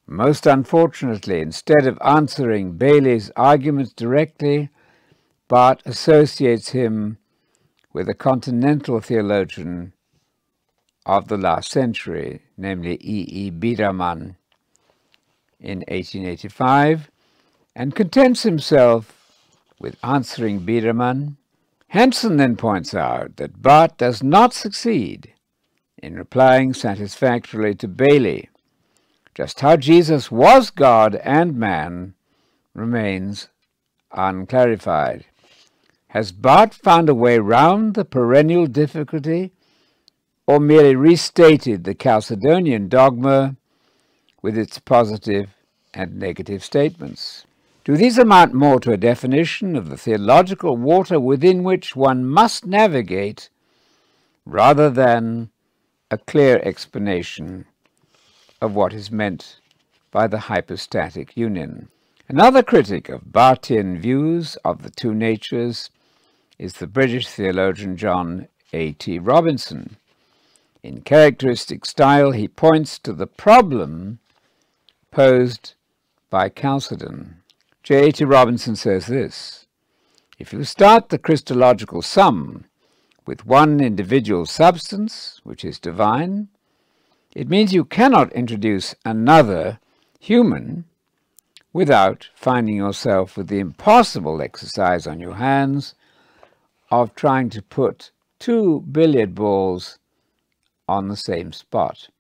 most 0.07 0.47
unfortunately, 0.47 1.41
instead 1.41 1.87
of 1.87 1.99
answering 2.05 2.79
Baillie's 2.79 3.31
arguments 3.37 3.93
directly, 3.93 4.71
Barth 5.49 5.87
associates 5.87 6.71
him 6.71 7.19
with 7.93 8.09
a 8.09 8.15
continental 8.15 9.01
theologian 9.01 9.93
of 11.05 11.29
the 11.29 11.39
last 11.39 11.71
century, 11.71 12.43
namely 12.57 12.95
E. 13.01 13.25
E. 13.29 13.51
Biedermann, 13.51 14.37
in 15.61 15.79
1885, 15.89 17.11
and 17.75 17.95
contents 17.95 18.43
himself 18.43 19.18
with 19.81 19.97
answering 20.03 20.61
Biedermann. 20.61 21.37
Hanson 21.89 22.37
then 22.37 22.57
points 22.57 22.95
out 22.95 23.37
that 23.37 23.63
Barth 23.63 23.97
does 23.97 24.23
not 24.23 24.53
succeed 24.53 25.33
in 25.97 26.15
replying 26.15 26.75
satisfactorily 26.75 27.75
to 27.77 27.89
Baillie. 27.89 28.49
Just 29.35 29.61
how 29.61 29.77
Jesus 29.77 30.31
was 30.31 30.71
God 30.71 31.15
and 31.17 31.57
man 31.57 32.15
remains 32.75 33.49
unclarified. 34.13 35.25
Has 36.09 36.33
Barth 36.33 36.75
found 36.75 37.09
a 37.09 37.15
way 37.15 37.39
round 37.39 37.95
the 37.95 38.05
perennial 38.05 38.67
difficulty 38.67 39.53
or 40.47 40.59
merely 40.59 40.97
restated 40.97 41.85
the 41.85 41.95
Chalcedonian 41.95 42.89
dogma 42.89 43.57
with 44.41 44.57
its 44.57 44.79
positive 44.79 45.55
and 45.93 46.19
negative 46.19 46.65
statements? 46.65 47.45
Do 47.89 47.97
these 47.97 48.19
amount 48.19 48.53
more 48.53 48.79
to 48.81 48.93
a 48.93 48.99
definition 48.99 49.75
of 49.75 49.89
the 49.89 49.97
theological 49.97 50.77
water 50.77 51.19
within 51.19 51.63
which 51.63 51.97
one 51.97 52.23
must 52.23 52.67
navigate 52.67 53.49
rather 54.45 54.91
than 54.91 55.49
a 56.11 56.19
clear 56.19 56.61
explanation 56.63 57.65
of 58.61 58.75
what 58.75 58.93
is 58.93 59.11
meant 59.11 59.61
by 60.11 60.27
the 60.27 60.51
hypostatic 60.51 61.35
union? 61.35 61.89
Another 62.29 62.63
critic 62.63 63.09
of 63.09 63.33
Barthian 63.33 63.99
views 63.99 64.57
of 64.57 64.83
the 64.83 64.91
two 64.91 65.15
natures 65.15 65.89
is 66.59 66.75
the 66.75 66.87
British 66.87 67.27
theologian 67.27 67.97
John 67.97 68.49
A. 68.75 68.93
T. 68.93 69.19
Robinson. 69.19 69.97
In 70.83 71.01
characteristic 71.01 71.87
style, 71.87 72.33
he 72.33 72.49
points 72.49 72.99
to 72.99 73.15
the 73.15 73.27
problem 73.27 74.19
posed 75.11 75.73
by 76.29 76.51
Chalcedon. 76.51 77.37
J. 77.89 78.09
A. 78.09 78.13
T. 78.13 78.23
Robinson 78.23 78.77
says 78.77 79.07
this 79.07 79.65
If 80.39 80.53
you 80.53 80.63
start 80.65 81.09
the 81.09 81.17
Christological 81.17 82.03
sum 82.03 82.67
with 83.25 83.47
one 83.47 83.81
individual 83.81 84.45
substance, 84.45 85.41
which 85.43 85.65
is 85.65 85.79
divine, 85.79 86.49
it 87.35 87.49
means 87.49 87.73
you 87.73 87.87
cannot 87.87 88.31
introduce 88.35 88.95
another 89.07 89.81
human 90.21 90.85
without 91.73 92.29
finding 92.35 92.77
yourself 92.77 93.39
with 93.39 93.49
the 93.49 93.59
impossible 93.59 94.43
exercise 94.43 95.07
on 95.07 95.19
your 95.19 95.37
hands 95.37 95.95
of 96.91 97.15
trying 97.15 97.49
to 97.49 97.63
put 97.63 98.11
two 98.39 98.85
billiard 98.93 99.35
balls 99.35 99.99
on 100.87 101.09
the 101.09 101.17
same 101.17 101.55
spot. 101.55 102.11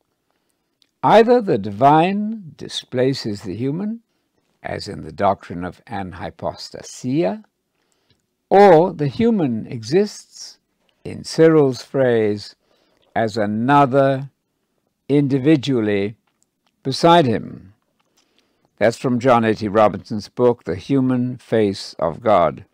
Either 1.03 1.43
the 1.43 1.59
divine 1.59 2.55
displaces 2.57 3.43
the 3.43 3.55
human, 3.55 4.01
as 4.63 4.89
in 4.89 5.03
the 5.03 5.13
doctrine 5.13 5.65
of 5.65 5.85
anhypostasia, 5.87 7.45
or 8.51 8.93
the 8.93 9.09
human 9.09 9.67
exists, 9.67 10.59
in 11.05 11.25
Cyril's 11.25 11.83
phrase, 11.83 12.55
as 13.15 13.37
another 13.37 14.31
individually 15.09 16.17
beside 16.83 17.27
him. 17.27 17.75
That's 18.79 18.97
from 18.97 19.19
John 19.19 19.45
A.T. 19.45 19.67
Robinson's 19.69 20.29
book, 20.29 20.65
The 20.65 20.77
Human 20.77 21.37
Face 21.37 21.95
of 21.99 22.21
God, 22.21 22.65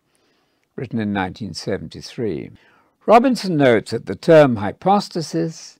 written 0.75 0.99
in 0.99 1.13
1973. 1.13 2.51
Robinson 3.07 3.57
notes 3.57 3.91
that 3.91 4.05
the 4.05 4.15
term 4.15 4.57
hypostasis 4.57 5.79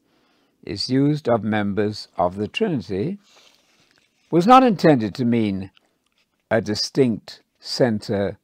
is 0.64 0.90
used 0.90 1.30
of 1.30 1.44
members 1.44 2.08
of 2.18 2.36
the 2.36 2.48
Trinity 2.48 3.20
was 4.32 4.48
not 4.48 4.64
intended 4.64 5.14
to 5.16 5.26
mean 5.26 5.70
a 6.50 6.62
distinct 6.62 7.42
centre 7.60 8.38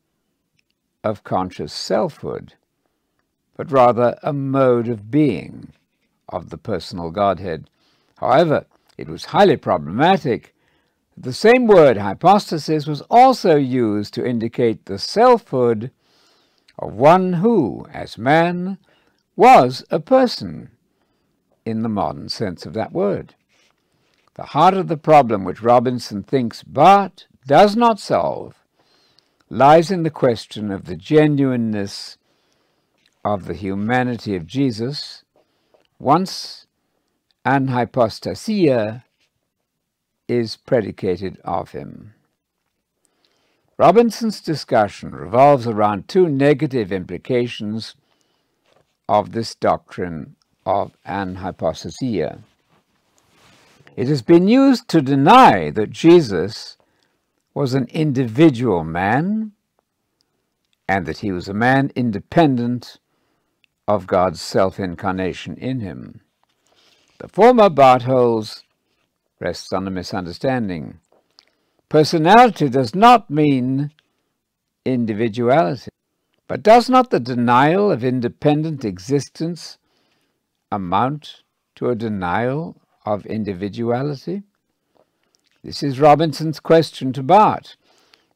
of 1.03 1.23
conscious 1.23 1.73
selfhood, 1.73 2.53
but 3.55 3.71
rather 3.71 4.17
a 4.23 4.33
mode 4.33 4.87
of 4.87 5.11
being 5.11 5.73
of 6.29 6.49
the 6.49 6.57
personal 6.57 7.11
Godhead. 7.11 7.69
However, 8.17 8.65
it 8.97 9.07
was 9.07 9.25
highly 9.25 9.57
problematic 9.57 10.53
the 11.17 11.33
same 11.33 11.67
word 11.67 11.97
hypostasis 11.97 12.87
was 12.87 13.01
also 13.01 13.55
used 13.55 14.13
to 14.13 14.25
indicate 14.25 14.85
the 14.85 14.97
selfhood 14.97 15.91
of 16.79 16.93
one 16.93 17.33
who, 17.33 17.85
as 17.93 18.17
man, 18.17 18.77
was 19.35 19.83
a 19.91 19.99
person 19.99 20.71
in 21.65 21.83
the 21.83 21.89
modern 21.89 22.29
sense 22.29 22.65
of 22.65 22.73
that 22.73 22.91
word. 22.91 23.35
The 24.33 24.47
heart 24.47 24.73
of 24.73 24.87
the 24.87 24.97
problem 24.97 25.43
which 25.43 25.61
Robinson 25.61 26.23
thinks 26.23 26.63
but 26.63 27.27
does 27.45 27.75
not 27.75 27.99
solve 27.99 28.55
lies 29.49 29.91
in 29.91 30.03
the 30.03 30.09
question 30.09 30.71
of 30.71 30.85
the 30.85 30.95
genuineness 30.95 32.17
of 33.25 33.45
the 33.45 33.53
humanity 33.53 34.35
of 34.35 34.47
Jesus 34.47 35.23
once 35.99 36.67
anhypostasia 37.45 39.03
is 40.27 40.55
predicated 40.55 41.37
of 41.43 41.71
him. 41.71 42.13
Robinson's 43.77 44.39
discussion 44.39 45.11
revolves 45.11 45.67
around 45.67 46.07
two 46.07 46.29
negative 46.29 46.91
implications 46.91 47.95
of 49.09 49.31
this 49.31 49.55
doctrine 49.55 50.35
of 50.65 50.95
anhypostasia. 51.05 52.43
It 53.97 54.07
has 54.07 54.21
been 54.21 54.47
used 54.47 54.87
to 54.89 55.01
deny 55.01 55.69
that 55.71 55.89
Jesus 55.89 56.77
was 57.53 57.73
an 57.73 57.87
individual 57.91 58.83
man 58.83 59.51
and 60.87 61.05
that 61.05 61.19
he 61.19 61.31
was 61.31 61.47
a 61.47 61.53
man 61.53 61.91
independent 61.95 62.99
of 63.87 64.07
God's 64.07 64.41
self-incarnation 64.41 65.57
in 65.57 65.79
him. 65.79 66.21
The 67.19 67.27
former 67.27 67.69
Barth 67.69 68.03
holds 68.03 68.63
rests 69.39 69.73
on 69.73 69.87
a 69.87 69.91
misunderstanding. 69.91 70.99
Personality 71.89 72.69
does 72.69 72.95
not 72.95 73.29
mean 73.29 73.91
individuality, 74.85 75.91
but 76.47 76.63
does 76.63 76.89
not 76.89 77.09
the 77.09 77.19
denial 77.19 77.91
of 77.91 78.03
independent 78.03 78.85
existence 78.85 79.77
amount 80.71 81.43
to 81.75 81.89
a 81.89 81.95
denial 81.95 82.77
of 83.05 83.25
individuality? 83.25 84.43
This 85.63 85.83
is 85.83 85.99
Robinson's 85.99 86.59
question 86.59 87.13
to 87.13 87.21
Barth. 87.21 87.75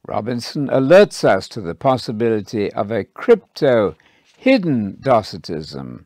Robinson 0.07 0.67
alerts 0.67 1.23
us 1.23 1.47
to 1.49 1.59
the 1.59 1.73
possibility 1.73 2.71
of 2.73 2.91
a 2.91 3.03
crypto 3.03 3.95
hidden 4.37 4.99
Docetism 5.01 6.05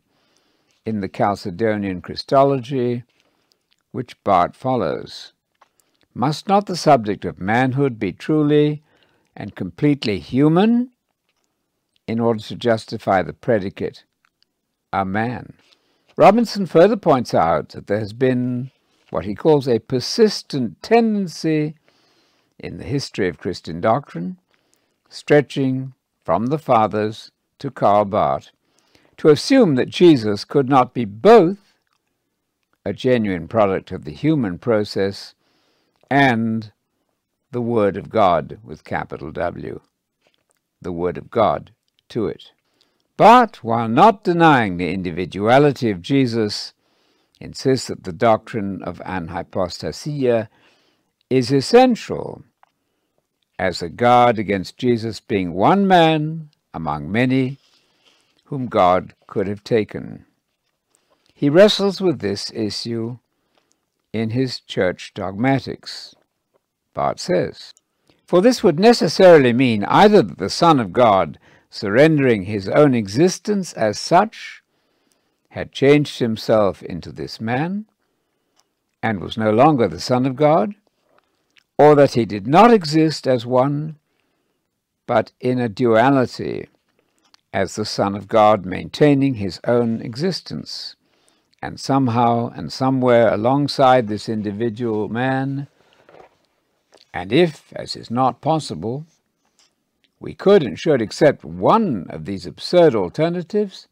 in 0.86 1.02
the 1.02 1.10
Chalcedonian 1.10 2.02
Christology, 2.02 3.04
which 3.92 4.24
Barth 4.24 4.56
follows. 4.56 5.34
Must 6.14 6.48
not 6.48 6.68
the 6.68 6.78
subject 6.78 7.26
of 7.26 7.38
manhood 7.38 8.00
be 8.00 8.14
truly 8.14 8.82
and 9.36 9.58
completely 9.58 10.20
human 10.20 10.92
in 12.08 12.22
order 12.22 12.42
to 12.44 12.56
justify 12.56 13.24
the 13.24 13.34
predicate, 13.34 14.06
a 14.94 15.04
man? 15.04 15.52
Robinson 16.16 16.66
further 16.66 16.96
points 16.96 17.34
out 17.34 17.70
that 17.70 17.88
there 17.88 18.00
has 18.00 18.14
been 18.14 18.72
what 19.10 19.26
he 19.26 19.36
calls 19.36 19.68
a 19.68 19.80
persistent 19.80 20.82
tendency 20.82 21.76
in 22.60 22.78
the 22.78 22.84
history 22.84 23.28
of 23.28 23.38
Christian 23.38 23.82
doctrine, 23.82 24.38
stretching 25.10 25.94
from 26.24 26.48
the 26.48 26.60
Fathers 26.60 27.32
to 27.60 27.72
Karl 27.72 28.06
Barth, 28.06 28.52
to 29.18 29.30
assume 29.30 29.76
that 29.76 29.90
Jesus 29.90 30.46
could 30.46 30.70
not 30.70 30.94
be 30.94 31.06
both 31.06 31.74
a 32.86 32.94
genuine 32.94 33.48
product 33.48 33.92
of 33.92 34.06
the 34.06 34.12
human 34.12 34.58
process 34.58 35.34
and 36.10 36.72
the 37.52 37.62
Word 37.62 37.98
of 37.98 38.10
God 38.10 38.60
with 38.64 38.84
capital 38.84 39.32
W, 39.32 39.82
the 40.82 40.92
Word 40.92 41.18
of 41.18 41.30
God 41.30 41.72
to 42.10 42.28
it. 42.28 42.52
But 43.18 43.64
while 43.64 43.90
not 43.90 44.24
denying 44.24 44.78
the 44.78 44.94
individuality 44.94 45.90
of 45.90 46.02
Jesus, 46.02 46.74
insists 47.40 47.88
that 47.88 48.04
the 48.04 48.14
doctrine 48.14 48.82
of 48.84 49.00
anhypostasia 49.00 50.50
is 51.30 51.52
essential 51.52 52.44
as 53.58 53.82
a 53.82 53.90
guard 53.90 54.40
against 54.40 54.78
Jesus 54.78 55.20
being 55.20 55.54
one 55.54 55.88
man 55.88 56.50
among 56.74 57.12
many 57.12 57.58
whom 58.46 58.68
God 58.68 59.14
could 59.28 59.48
have 59.48 59.64
taken. 59.64 60.26
He 61.34 61.50
wrestles 61.50 62.02
with 62.02 62.20
this 62.20 62.52
issue 62.54 63.20
in 64.12 64.32
his 64.32 64.60
church 64.60 65.14
dogmatics. 65.14 66.16
Barth 66.94 67.20
says, 67.20 67.74
For 68.26 68.42
this 68.42 68.64
would 68.64 68.80
necessarily 68.80 69.54
mean 69.54 69.84
either 69.86 70.22
that 70.22 70.38
the 70.38 70.50
Son 70.50 70.80
of 70.80 70.92
God, 70.92 71.38
surrendering 71.70 72.44
his 72.44 72.68
own 72.68 72.96
existence 72.96 73.74
as 73.74 74.00
such, 74.00 74.59
had 75.50 75.72
changed 75.72 76.20
himself 76.20 76.82
into 76.84 77.12
this 77.12 77.42
man, 77.42 77.86
and 79.02 79.20
was 79.20 79.38
no 79.38 79.52
longer 79.52 79.88
the 79.88 80.00
Son 80.00 80.26
of 80.26 80.36
God, 80.36 80.76
or 81.78 81.96
that 81.96 82.14
he 82.14 82.26
did 82.26 82.46
not 82.46 82.74
exist 82.74 83.28
as 83.28 83.46
one, 83.46 83.96
but 85.08 85.32
in 85.40 85.60
a 85.60 85.70
duality, 85.70 86.68
as 87.54 87.76
the 87.76 87.86
Son 87.86 88.16
of 88.16 88.28
God 88.28 88.66
maintaining 88.66 89.36
his 89.36 89.60
own 89.66 90.02
existence, 90.02 90.96
and 91.62 91.80
somehow 91.80 92.50
and 92.50 92.72
somewhere 92.72 93.34
alongside 93.34 94.08
this 94.08 94.30
individual 94.30 95.10
man, 95.10 95.68
and 97.14 97.34
if, 97.34 97.74
as 97.76 97.96
is 97.96 98.12
not 98.12 98.42
possible, 98.42 99.06
we 100.20 100.36
could 100.36 100.62
and 100.62 100.78
should 100.78 101.02
accept 101.02 101.44
one 101.44 102.06
of 102.10 102.26
these 102.26 102.46
absurd 102.46 102.94
alternatives, 102.94 103.88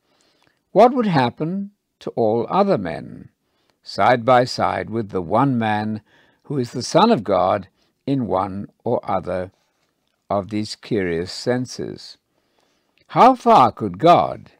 what 0.77 0.93
would 0.93 1.07
happen 1.07 1.71
to 1.99 2.11
all 2.11 2.45
other 2.51 2.77
men, 2.77 3.29
side 3.81 4.23
by 4.23 4.43
side 4.43 4.91
with 4.91 5.09
the 5.09 5.23
one 5.23 5.57
man 5.57 5.99
who 6.43 6.59
is 6.59 6.69
the 6.69 6.83
Son 6.83 7.09
of 7.09 7.23
God 7.23 7.67
in 8.05 8.27
one 8.27 8.67
or 8.83 8.99
other 9.03 9.51
of 10.29 10.51
these 10.51 10.75
curious 10.75 11.31
senses? 11.31 12.19
How 13.07 13.33
far 13.33 13.71
could 13.71 13.97
God, 13.97 14.51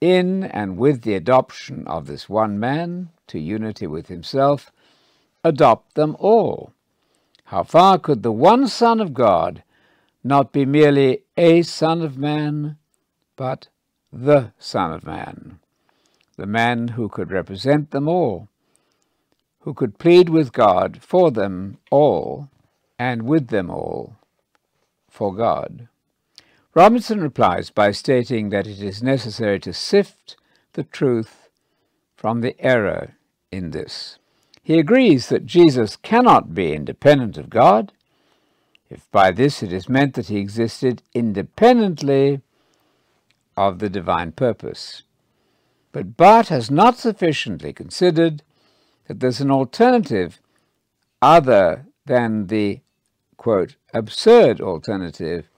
in 0.00 0.42
and 0.42 0.78
with 0.78 1.02
the 1.02 1.12
adoption 1.12 1.86
of 1.86 2.06
this 2.06 2.30
one 2.30 2.58
man 2.58 3.10
to 3.26 3.38
unity 3.38 3.86
with 3.86 4.08
himself, 4.08 4.72
adopt 5.44 5.96
them 5.96 6.16
all? 6.18 6.72
How 7.44 7.62
far 7.62 7.98
could 7.98 8.22
the 8.22 8.32
one 8.32 8.68
Son 8.68 9.02
of 9.02 9.12
God 9.12 9.62
not 10.24 10.50
be 10.50 10.64
merely 10.64 11.24
a 11.36 11.60
Son 11.60 12.00
of 12.00 12.16
Man, 12.16 12.78
but 13.36 13.68
the 14.12 14.52
Son 14.58 14.92
of 14.92 15.04
Man, 15.04 15.58
the 16.36 16.46
man 16.46 16.88
who 16.88 17.08
could 17.08 17.30
represent 17.30 17.90
them 17.90 18.08
all, 18.08 18.48
who 19.60 19.74
could 19.74 19.98
plead 19.98 20.28
with 20.28 20.52
God 20.52 21.00
for 21.02 21.30
them 21.30 21.78
all, 21.90 22.48
and 22.98 23.22
with 23.22 23.48
them 23.48 23.70
all 23.70 24.16
for 25.10 25.34
God. 25.34 25.88
Robinson 26.74 27.20
replies 27.20 27.70
by 27.70 27.90
stating 27.90 28.50
that 28.50 28.66
it 28.66 28.80
is 28.80 29.02
necessary 29.02 29.58
to 29.60 29.72
sift 29.72 30.36
the 30.74 30.84
truth 30.84 31.48
from 32.16 32.40
the 32.40 32.58
error 32.60 33.14
in 33.50 33.70
this. 33.70 34.18
He 34.62 34.78
agrees 34.78 35.28
that 35.28 35.46
Jesus 35.46 35.96
cannot 35.96 36.54
be 36.54 36.72
independent 36.72 37.38
of 37.38 37.50
God, 37.50 37.92
if 38.90 39.10
by 39.10 39.30
this 39.30 39.62
it 39.62 39.72
is 39.72 39.88
meant 39.88 40.14
that 40.14 40.28
he 40.28 40.38
existed 40.38 41.02
independently 41.14 42.42
of 43.58 43.80
the 43.80 43.90
divine 43.90 44.30
purpose. 44.30 45.02
But 45.90 46.16
Barth 46.16 46.48
has 46.48 46.70
not 46.70 46.96
sufficiently 46.96 47.72
considered 47.72 48.44
that 49.08 49.18
there's 49.18 49.40
an 49.40 49.50
alternative 49.50 50.40
other 51.20 51.86
than 52.06 52.46
the, 52.46 52.82
quote, 53.36 53.74
absurd 53.92 54.60
alternative 54.60 55.48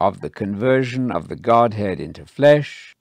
of 0.00 0.20
the 0.20 0.30
conversion 0.30 1.10
of 1.10 1.26
the 1.26 1.34
Godhead 1.34 1.98
into 1.98 2.24
flesh 2.24 2.94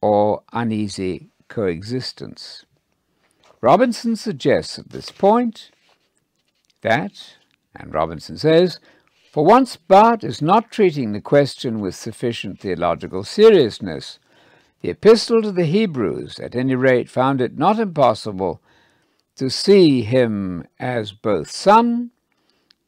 or 0.00 0.42
uneasy 0.54 1.28
coexistence. 1.48 2.64
Robinson 3.60 4.16
suggests 4.16 4.78
at 4.78 4.88
this 4.88 5.10
point 5.10 5.70
that, 6.80 7.36
and 7.76 7.92
Robinson 7.92 8.38
says, 8.38 8.80
for 9.30 9.44
once, 9.44 9.76
Barth 9.76 10.24
is 10.24 10.42
not 10.42 10.72
treating 10.72 11.12
the 11.12 11.20
question 11.20 11.78
with 11.78 11.94
sufficient 11.94 12.58
theological 12.58 13.22
seriousness. 13.22 14.18
The 14.80 14.90
Epistle 14.90 15.42
to 15.42 15.52
the 15.52 15.66
Hebrews, 15.66 16.40
at 16.40 16.56
any 16.56 16.74
rate, 16.74 17.08
found 17.08 17.40
it 17.40 17.56
not 17.56 17.78
impossible 17.78 18.60
to 19.36 19.48
see 19.48 20.02
him 20.02 20.66
as 20.80 21.12
both 21.12 21.48
Son 21.48 22.10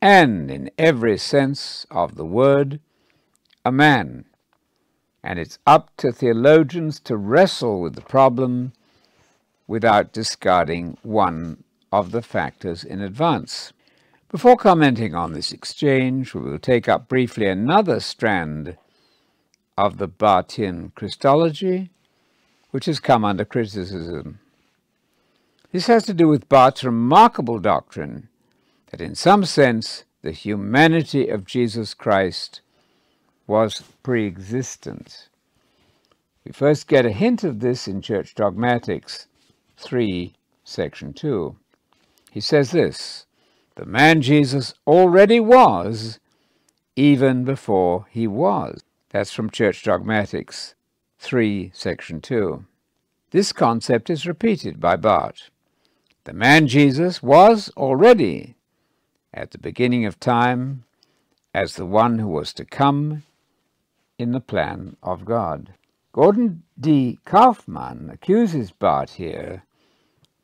and, 0.00 0.50
in 0.50 0.68
every 0.76 1.16
sense 1.16 1.86
of 1.92 2.16
the 2.16 2.24
word, 2.24 2.80
a 3.64 3.70
man. 3.70 4.24
And 5.22 5.38
it's 5.38 5.60
up 5.64 5.92
to 5.98 6.10
theologians 6.10 6.98
to 7.00 7.16
wrestle 7.16 7.80
with 7.80 7.94
the 7.94 8.00
problem 8.00 8.72
without 9.68 10.12
discarding 10.12 10.98
one 11.02 11.62
of 11.92 12.10
the 12.10 12.22
factors 12.22 12.82
in 12.82 13.00
advance. 13.00 13.72
Before 14.32 14.56
commenting 14.56 15.14
on 15.14 15.34
this 15.34 15.52
exchange, 15.52 16.32
we 16.32 16.40
will 16.40 16.58
take 16.58 16.88
up 16.88 17.06
briefly 17.06 17.46
another 17.46 18.00
strand 18.00 18.78
of 19.76 19.98
the 19.98 20.08
Barthian 20.08 20.94
Christology, 20.94 21.90
which 22.70 22.86
has 22.86 22.98
come 22.98 23.26
under 23.26 23.44
criticism. 23.44 24.38
This 25.70 25.86
has 25.86 26.04
to 26.04 26.14
do 26.14 26.28
with 26.28 26.48
Barth's 26.48 26.82
remarkable 26.82 27.58
doctrine 27.58 28.30
that 28.90 29.02
in 29.02 29.14
some 29.14 29.44
sense 29.44 30.04
the 30.22 30.32
humanity 30.32 31.28
of 31.28 31.44
Jesus 31.44 31.92
Christ 31.92 32.62
was 33.46 33.82
pre-existent. 34.02 35.28
We 36.46 36.52
first 36.52 36.88
get 36.88 37.04
a 37.04 37.12
hint 37.12 37.44
of 37.44 37.60
this 37.60 37.86
in 37.86 38.00
Church 38.00 38.34
Dogmatics 38.34 39.26
3, 39.76 40.32
section 40.64 41.12
2. 41.12 41.54
He 42.30 42.40
says 42.40 42.70
this, 42.70 43.26
the 43.82 43.88
man 43.88 44.22
Jesus 44.22 44.74
already 44.86 45.40
was 45.40 46.20
even 46.94 47.42
before 47.42 48.06
he 48.10 48.28
was. 48.28 48.84
That's 49.10 49.32
from 49.32 49.50
Church 49.50 49.82
Dogmatics 49.82 50.76
3, 51.18 51.72
section 51.74 52.20
2. 52.20 52.64
This 53.32 53.52
concept 53.52 54.08
is 54.08 54.24
repeated 54.24 54.78
by 54.78 54.94
Barth. 54.94 55.50
The 56.22 56.32
man 56.32 56.68
Jesus 56.68 57.24
was 57.24 57.72
already, 57.76 58.54
at 59.34 59.50
the 59.50 59.58
beginning 59.58 60.06
of 60.06 60.20
time, 60.20 60.84
as 61.52 61.74
the 61.74 61.84
one 61.84 62.20
who 62.20 62.28
was 62.28 62.52
to 62.52 62.64
come 62.64 63.24
in 64.16 64.30
the 64.30 64.40
plan 64.40 64.96
of 65.02 65.24
God. 65.24 65.74
Gordon 66.12 66.62
D. 66.78 67.18
Kaufman 67.24 68.10
accuses 68.12 68.70
Barth 68.70 69.14
here 69.14 69.64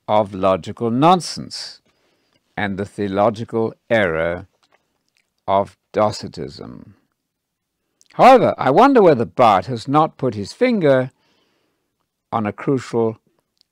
of 0.09 0.35
logical 0.35 0.91
nonsense 0.91 1.83
and 2.59 2.77
the 2.77 2.85
theological 2.85 3.73
error 3.89 4.49
of 5.47 5.77
Docetism. 5.93 6.97
However, 8.15 8.53
I 8.59 8.71
wonder 8.73 9.01
whether 9.01 9.25
Barth 9.25 9.67
has 9.67 9.87
not 9.87 10.19
put 10.19 10.35
his 10.35 10.53
finger 10.53 11.13
on 12.33 12.47
a 12.47 12.53
crucial 12.53 13.19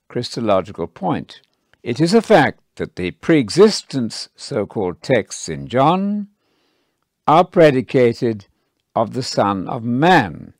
Christological 0.07 0.87
point. 0.87 1.41
It 1.83 1.99
is 1.99 2.13
a 2.13 2.21
fact 2.21 2.61
that 2.77 2.95
the 2.95 3.11
pre-existence 3.11 4.29
so-called 4.37 5.01
texts 5.01 5.49
in 5.49 5.67
John 5.67 6.29
are 7.27 7.43
predicated 7.43 8.45
of 8.95 9.11
the 9.11 9.21
Son 9.21 9.67
of 9.67 9.83
Man. 9.83 10.53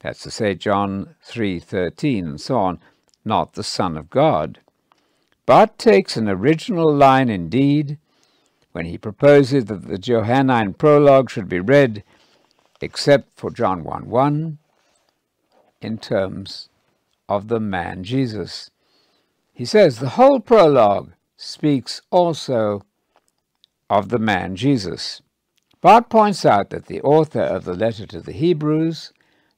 That's 0.00 0.22
to 0.24 0.32
say 0.32 0.56
John 0.56 1.14
3.13 1.24 2.24
and 2.24 2.40
so 2.40 2.58
on, 2.58 2.80
not 3.24 3.52
the 3.52 3.62
Son 3.62 3.96
of 3.96 4.10
God. 4.10 4.58
Barth 5.46 5.78
takes 5.78 6.16
an 6.16 6.28
original 6.28 6.92
line 6.92 7.28
indeed 7.28 7.98
when 8.72 8.86
he 8.86 8.98
proposes 8.98 9.66
that 9.66 9.86
the 9.86 9.96
Johannine 9.96 10.74
prologue 10.74 11.30
should 11.30 11.48
be 11.48 11.60
read 11.60 12.02
except 12.80 13.38
for 13.38 13.52
John 13.52 13.84
1 13.84 14.08
1 14.10 14.58
in 15.80 15.98
terms 15.98 16.68
of 17.28 17.46
the 17.46 17.60
man 17.60 18.02
Jesus. 18.02 18.70
He 19.52 19.64
says 19.64 19.98
the 19.98 20.10
whole 20.10 20.40
prologue 20.40 21.12
speaks 21.36 22.02
also 22.10 22.82
of 23.88 24.08
the 24.08 24.18
man 24.18 24.56
Jesus. 24.56 25.22
Barth 25.80 26.08
points 26.08 26.44
out 26.44 26.70
that 26.70 26.86
the 26.86 27.00
author 27.02 27.42
of 27.42 27.64
the 27.64 27.74
letter 27.74 28.04
to 28.06 28.20
the 28.20 28.32
Hebrews 28.32 29.12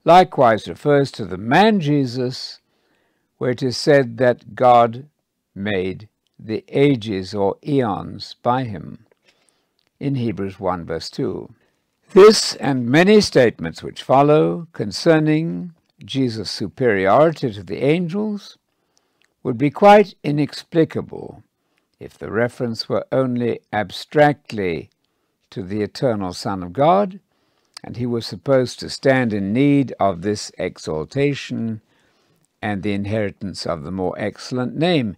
likewise 0.04 0.68
refers 0.68 1.10
to 1.12 1.24
the 1.24 1.38
man 1.38 1.80
Jesus, 1.80 2.60
where 3.38 3.52
it 3.52 3.62
is 3.62 3.78
said 3.78 4.18
that 4.18 4.54
God 4.54 5.08
made 5.58 6.08
the 6.38 6.64
ages 6.68 7.34
or 7.34 7.56
eons 7.66 8.36
by 8.42 8.64
him 8.64 9.06
in 10.00 10.14
Hebrews 10.14 10.60
1 10.60 10.84
verse 10.84 11.10
2. 11.10 11.52
This 12.12 12.54
and 12.56 12.86
many 12.86 13.20
statements 13.20 13.82
which 13.82 14.02
follow 14.02 14.68
concerning 14.72 15.74
Jesus' 16.04 16.50
superiority 16.50 17.52
to 17.52 17.62
the 17.62 17.82
angels 17.82 18.56
would 19.42 19.58
be 19.58 19.70
quite 19.70 20.14
inexplicable 20.22 21.42
if 21.98 22.16
the 22.16 22.30
reference 22.30 22.88
were 22.88 23.06
only 23.10 23.60
abstractly 23.72 24.90
to 25.50 25.62
the 25.62 25.82
eternal 25.82 26.32
Son 26.32 26.62
of 26.62 26.72
God, 26.72 27.20
and 27.82 27.96
he 27.96 28.06
was 28.06 28.26
supposed 28.26 28.78
to 28.80 28.90
stand 28.90 29.32
in 29.32 29.52
need 29.52 29.92
of 29.98 30.22
this 30.22 30.52
exaltation 30.58 31.80
and 32.60 32.82
the 32.82 32.92
inheritance 32.92 33.66
of 33.66 33.84
the 33.84 33.90
more 33.90 34.14
excellent 34.18 34.76
name. 34.76 35.16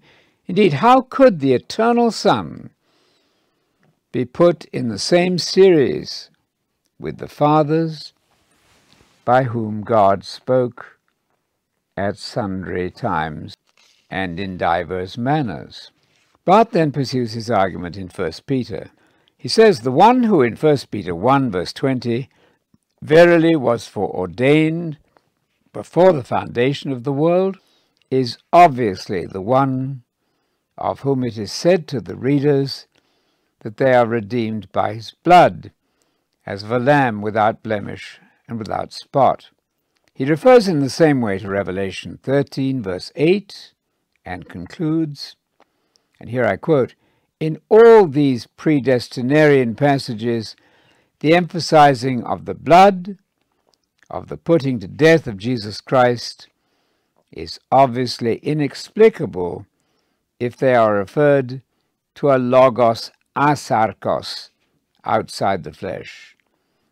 Indeed, 0.51 0.73
how 0.73 1.03
could 1.03 1.39
the 1.39 1.53
eternal 1.53 2.11
Son 2.11 2.71
be 4.11 4.25
put 4.25 4.65
in 4.73 4.89
the 4.89 4.99
same 4.99 5.39
series 5.39 6.29
with 6.99 7.19
the 7.19 7.29
fathers 7.29 8.13
by 9.25 9.45
whom 9.45 9.83
God 9.83 10.25
spoke 10.25 10.99
at 11.97 12.19
sundry 12.19 12.91
times 12.91 13.57
and 14.11 14.41
in 14.41 14.57
divers 14.57 15.17
manners. 15.17 15.93
Barth 16.45 16.73
then 16.73 16.91
pursues 16.91 17.35
his 17.35 17.49
argument 17.49 17.97
in 17.97 18.09
1 18.09 18.33
Peter. 18.45 18.91
He 19.39 19.47
says, 19.47 19.83
The 19.83 19.93
one 19.93 20.25
who 20.25 20.43
in 20.43 20.57
1 20.57 20.79
Peter 20.91 21.15
1 21.15 21.53
verse 21.53 21.73
20 21.73 22.29
verily 23.01 23.55
was 23.55 23.87
foreordained 23.87 24.99
before 25.73 26.13
the 26.13 26.25
foundation 26.25 26.91
of 26.91 27.05
the 27.05 27.13
world 27.13 27.59
is 28.11 28.37
obviously 28.53 29.27
the 29.27 29.41
one 29.41 30.03
of 30.81 31.01
whom 31.01 31.23
it 31.23 31.37
is 31.37 31.53
said 31.53 31.87
to 31.89 32.01
the 32.01 32.17
readers 32.17 32.87
that 33.61 33.77
they 33.77 33.93
are 33.93 34.07
redeemed 34.07 34.73
by 34.73 34.95
his 34.95 35.13
blood 35.23 35.71
as 36.47 36.63
of 36.63 36.71
a 36.71 36.79
lamb 36.79 37.21
without 37.21 37.63
blemish 37.63 38.19
and 38.49 38.59
without 38.59 38.93
spot. 38.93 39.51
He 40.15 40.25
refers 40.25 40.67
in 40.67 40.81
the 40.81 40.91
same 40.91 41.21
way 41.21 41.39
to 41.39 41.49
Revelation 41.49 42.19
13, 42.23 42.83
verse 42.83 43.13
8, 43.15 43.73
and 44.25 44.49
concludes, 44.49 45.37
and 46.19 46.31
here 46.31 46.45
I 46.45 46.57
quote, 46.57 46.95
In 47.39 47.61
all 47.69 48.07
these 48.07 48.47
predestinarian 48.47 49.77
passages, 49.77 50.57
the 51.21 51.35
emphasizing 51.35 52.25
of 52.25 52.47
the 52.47 52.55
blood, 52.55 53.19
of 54.11 54.29
the 54.29 54.37
putting 54.37 54.81
to 54.81 54.89
death 54.89 55.27
of 55.27 55.39
Jesus 55.39 55.81
Christ, 55.81 56.49
is 57.31 57.61
obviously 57.71 58.37
inexplicable 58.39 59.67
if 60.41 60.57
they 60.57 60.75
are 60.75 60.95
referred 60.95 61.63
to 62.17 62.31
a 62.31 62.37
logos 62.37 63.13
asarkos, 63.37 64.51
outside 65.05 65.65
the 65.65 65.73
flesh 65.73 66.37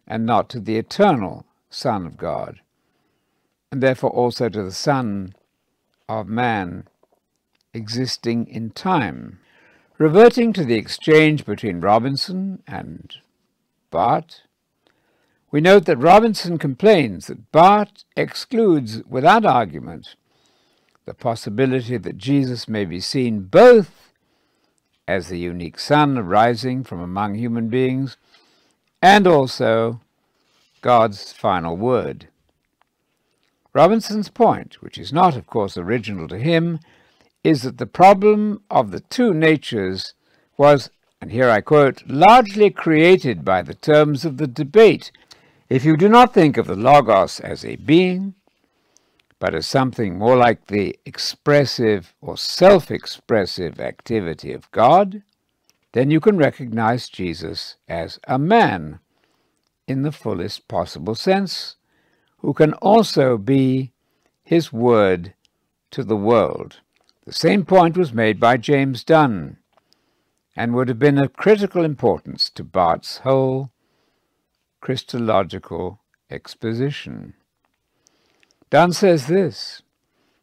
and 0.06 0.24
not 0.24 0.48
to 0.48 0.60
the 0.60 0.76
eternal 0.76 1.44
Son 1.70 2.06
of 2.06 2.16
God, 2.16 2.60
and 3.70 3.82
therefore 3.82 4.10
also 4.10 4.48
to 4.48 4.62
the 4.62 4.72
Son 4.72 5.34
of 6.08 6.26
Man 6.26 6.88
existing 7.74 8.46
in 8.48 8.70
time. 8.70 9.40
Reverting 9.98 10.52
to 10.54 10.64
the 10.64 10.76
exchange 10.76 11.44
between 11.44 11.80
Robinson 11.80 12.62
and 12.66 13.16
Barth, 13.90 14.40
we 15.50 15.60
note 15.60 15.84
that 15.86 15.98
Robinson 15.98 16.56
complains 16.56 17.26
that 17.26 17.50
Barth 17.52 18.04
excludes 18.16 19.02
without 19.04 19.44
argument 19.44 20.14
the 21.08 21.14
possibility 21.14 21.96
that 21.96 22.18
Jesus 22.18 22.68
may 22.68 22.84
be 22.84 23.00
seen 23.00 23.40
both 23.40 24.12
as 25.06 25.28
the 25.28 25.38
unique 25.38 25.78
Son 25.78 26.18
arising 26.18 26.84
from 26.84 27.00
among 27.00 27.34
human 27.34 27.68
beings 27.68 28.18
and 29.00 29.26
also 29.26 30.02
God's 30.82 31.32
final 31.32 31.78
word. 31.78 32.28
Robinson's 33.72 34.28
point, 34.28 34.82
which 34.82 34.98
is 34.98 35.10
not, 35.10 35.34
of 35.34 35.46
course, 35.46 35.78
original 35.78 36.28
to 36.28 36.38
him, 36.38 36.78
is 37.42 37.62
that 37.62 37.78
the 37.78 37.86
problem 37.86 38.60
of 38.70 38.90
the 38.90 39.00
two 39.00 39.32
natures 39.32 40.12
was, 40.58 40.90
and 41.22 41.32
here 41.32 41.48
I 41.48 41.62
quote, 41.62 42.02
largely 42.06 42.68
created 42.68 43.46
by 43.46 43.62
the 43.62 43.74
terms 43.74 44.26
of 44.26 44.36
the 44.36 44.46
debate. 44.46 45.10
If 45.70 45.86
you 45.86 45.96
do 45.96 46.08
not 46.10 46.34
think 46.34 46.58
of 46.58 46.66
the 46.66 46.76
Logos 46.76 47.40
as 47.40 47.64
a 47.64 47.76
being, 47.76 48.34
but 49.38 49.54
as 49.54 49.66
something 49.66 50.18
more 50.18 50.36
like 50.36 50.66
the 50.66 50.98
expressive 51.04 52.14
or 52.20 52.36
self-expressive 52.36 53.80
activity 53.80 54.52
of 54.52 54.70
God, 54.72 55.22
then 55.92 56.10
you 56.10 56.20
can 56.20 56.36
recognize 56.36 57.08
Jesus 57.08 57.76
as 57.88 58.18
a 58.26 58.38
man 58.38 59.00
in 59.86 60.02
the 60.02 60.12
fullest 60.12 60.68
possible 60.68 61.14
sense, 61.14 61.76
who 62.38 62.52
can 62.52 62.72
also 62.74 63.38
be 63.38 63.92
his 64.42 64.72
word 64.72 65.34
to 65.90 66.04
the 66.04 66.16
world. 66.16 66.80
The 67.24 67.32
same 67.32 67.64
point 67.64 67.96
was 67.96 68.12
made 68.12 68.38
by 68.38 68.56
James 68.56 69.02
Dunn 69.04 69.58
and 70.56 70.74
would 70.74 70.88
have 70.88 70.98
been 70.98 71.18
of 71.18 71.32
critical 71.32 71.84
importance 71.84 72.50
to 72.50 72.64
Barth's 72.64 73.18
whole 73.18 73.70
Christological 74.80 76.00
exposition. 76.30 77.34
Dunn 78.70 78.92
says 78.92 79.26
this 79.26 79.82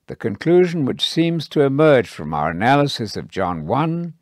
the 0.07 0.15
conclusion 0.15 0.85
which 0.85 1.07
seems 1.07 1.47
to 1.49 1.61
emerge 1.61 2.07
from 2.07 2.33
our 2.33 2.49
analysis 2.49 3.15
of 3.15 3.29
John 3.29 3.67
1 3.67 4.13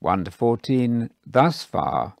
1 0.00 0.24
to 0.24 0.30
14 0.30 1.10
thus 1.26 1.64
far 1.64 2.14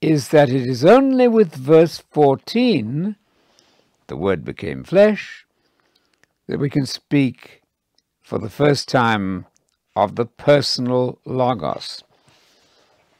is 0.00 0.28
that 0.28 0.50
it 0.50 0.66
is 0.66 0.84
only 0.84 1.26
with 1.26 1.54
verse 1.54 2.02
14, 2.10 3.16
the 4.08 4.16
Word 4.16 4.44
became 4.44 4.84
flesh, 4.84 5.46
that 6.46 6.58
we 6.58 6.68
can 6.68 6.84
speak 6.84 7.62
for 8.20 8.38
the 8.38 8.50
first 8.50 8.86
time 8.88 9.46
of 9.96 10.16
the 10.16 10.26
personal 10.26 11.18
Logos. 11.24 12.04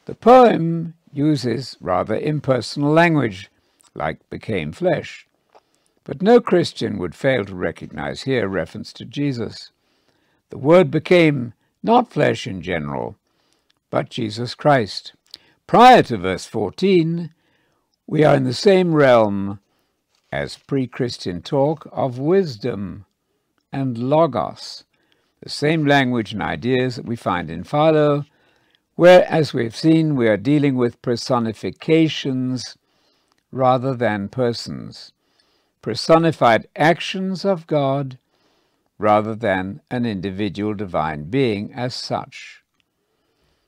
The 0.05 0.13
poem 0.13 0.93
uses 1.11 1.75
rather 1.81 2.15
impersonal 2.15 2.91
language, 2.91 3.49
like 3.95 4.29
became 4.29 4.71
flesh, 4.71 5.27
but 6.05 6.21
no 6.21 6.39
Christian 6.39 6.97
would 6.97 7.13
fail 7.13 7.43
to 7.45 7.55
recognize 7.55 8.21
here 8.21 8.47
reference 8.47 8.93
to 8.93 9.05
Jesus. 9.05 9.71
The 10.49 10.57
Word 10.57 10.89
became 10.89 11.53
not 11.83 12.11
flesh 12.11 12.47
in 12.47 12.61
general, 12.61 13.17
but 13.89 14.09
Jesus 14.09 14.55
Christ. 14.55 15.13
Prior 15.67 16.03
to 16.03 16.17
verse 16.17 16.45
14, 16.45 17.33
we 18.07 18.23
are 18.23 18.35
in 18.35 18.43
the 18.43 18.53
same 18.53 18.93
realm 18.93 19.59
as 20.31 20.57
pre 20.57 20.85
Christian 20.85 21.41
talk 21.41 21.87
of 21.91 22.19
wisdom 22.19 23.05
and 23.73 23.97
logos, 23.97 24.83
the 25.41 25.49
same 25.49 25.85
language 25.85 26.33
and 26.33 26.41
ideas 26.41 26.95
that 26.97 27.05
we 27.05 27.15
find 27.15 27.49
in 27.49 27.63
Philo, 27.63 28.25
where, 28.95 29.25
as 29.29 29.53
we've 29.53 29.75
seen, 29.75 30.15
we 30.15 30.27
are 30.27 30.37
dealing 30.37 30.75
with 30.75 31.01
personifications 31.01 32.77
rather 33.51 33.95
than 33.95 34.29
persons, 34.29 35.11
personified 35.85 36.67
actions 36.75 37.45
of 37.45 37.67
God 37.67 38.17
rather 38.97 39.35
than 39.35 39.79
an 39.91 40.03
individual 40.03 40.73
divine 40.73 41.25
being 41.25 41.71
as 41.75 41.93
such. 41.93 42.63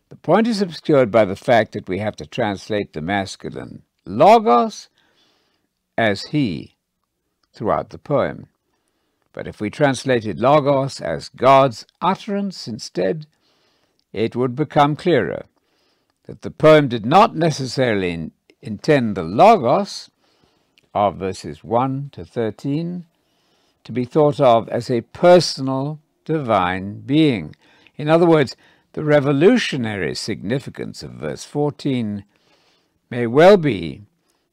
The 0.10 0.15
point 0.15 0.47
is 0.47 0.60
obscured 0.60 1.12
by 1.12 1.25
the 1.25 1.36
fact 1.36 1.73
that 1.73 1.88
we 1.88 1.99
have 1.99 2.15
to 2.15 2.25
translate 2.25 2.93
the 2.93 3.01
masculine 3.01 3.84
logos 4.03 4.89
as 5.95 6.23
he 6.32 6.73
throughout 7.53 7.91
the 7.91 7.99
poem. 7.99 8.47
But 9.32 9.47
if 9.47 9.62
we 9.62 9.69
translated 9.69 10.39
logos 10.39 10.99
as 10.99 11.30
God's 11.30 11.86
utterance 12.01 12.67
instead, 12.67 13.27
it 14.12 14.36
would 14.36 14.56
become 14.56 14.95
clearer 14.95 15.45
that 16.23 16.41
the 16.41 16.49
poem 16.49 16.88
did 16.88 17.06
not 17.06 17.36
necessarily 17.36 18.10
in 18.10 18.32
intend 18.60 19.15
the 19.15 19.21
logos 19.21 20.10
of 20.93 21.17
verses 21.17 21.63
1 21.63 22.10
to 22.13 22.26
13 22.26 23.06
to 23.84 23.91
be 23.91 24.06
thought 24.06 24.39
of 24.39 24.67
as 24.69 24.89
a 24.89 25.02
personal 25.02 26.00
divine 26.26 27.02
being. 27.02 27.56
In 27.95 28.10
other 28.10 28.26
words, 28.26 28.56
the 28.93 29.04
revolutionary 29.04 30.15
significance 30.15 31.04
of 31.04 31.12
verse 31.12 31.43
14 31.43 32.26
may 33.10 33.28
well 33.28 33.58
be 33.58 34.02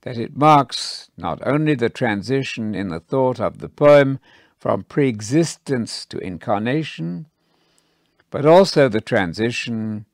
that 0.03 0.19
it 0.19 0.37
marks 0.37 1.11
not 1.17 1.41
only 1.47 1.75
the 1.75 1.89
transition 1.89 2.75
in 2.75 2.89
the 2.89 3.01
thought 3.01 3.41
of 3.41 3.59
the 3.59 3.69
poem 3.69 4.21
from 4.59 4.85
pre-existence 4.85 6.05
to 6.07 6.19
incarnation, 6.19 7.27
but 8.31 8.45
also 8.45 8.89
the 8.89 9.01
transition 9.01 10.05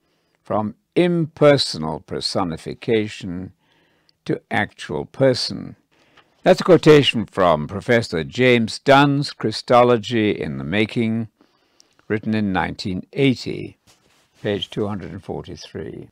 from 0.42 0.74
impersonal 0.94 2.00
personification 2.00 3.52
to 4.24 4.40
actual 4.50 5.04
person. 5.04 5.76
That's 6.42 6.62
a 6.62 6.64
quotation 6.64 7.26
from 7.26 7.68
Professor 7.68 8.24
James 8.24 8.79
Dunn's 8.79 9.31
Christology 9.31 10.31
in 10.31 10.57
the 10.57 10.64
Making, 10.64 11.29
written 12.09 12.33
in 12.33 12.55
1980 12.55 13.76
page 14.42 14.70
243. 14.70 16.09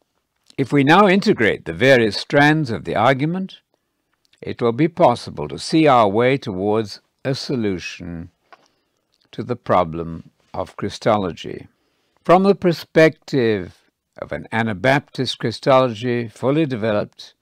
If 0.59 0.71
we 0.71 0.85
now 0.85 1.09
integrate 1.09 1.64
the 1.64 1.73
various 1.73 2.19
strands 2.19 2.71
of 2.71 2.85
the 2.85 2.95
argument, 2.95 3.61
it 4.43 4.61
will 4.61 4.73
be 4.73 4.87
possible 4.87 5.49
to 5.49 5.59
see 5.59 5.87
our 5.87 6.07
way 6.07 6.37
towards 6.37 7.01
a 7.25 7.35
solution 7.35 8.29
to 9.33 9.43
the 9.43 9.57
problem 9.57 10.29
of 10.53 10.77
Christology. 10.77 11.69
From 12.23 12.43
the 12.43 12.55
perspective 12.55 13.79
of 14.19 14.33
an 14.33 14.47
Anabaptist 14.53 15.38
Christology 15.38 16.29
fully 16.29 16.67
developed 16.67 17.33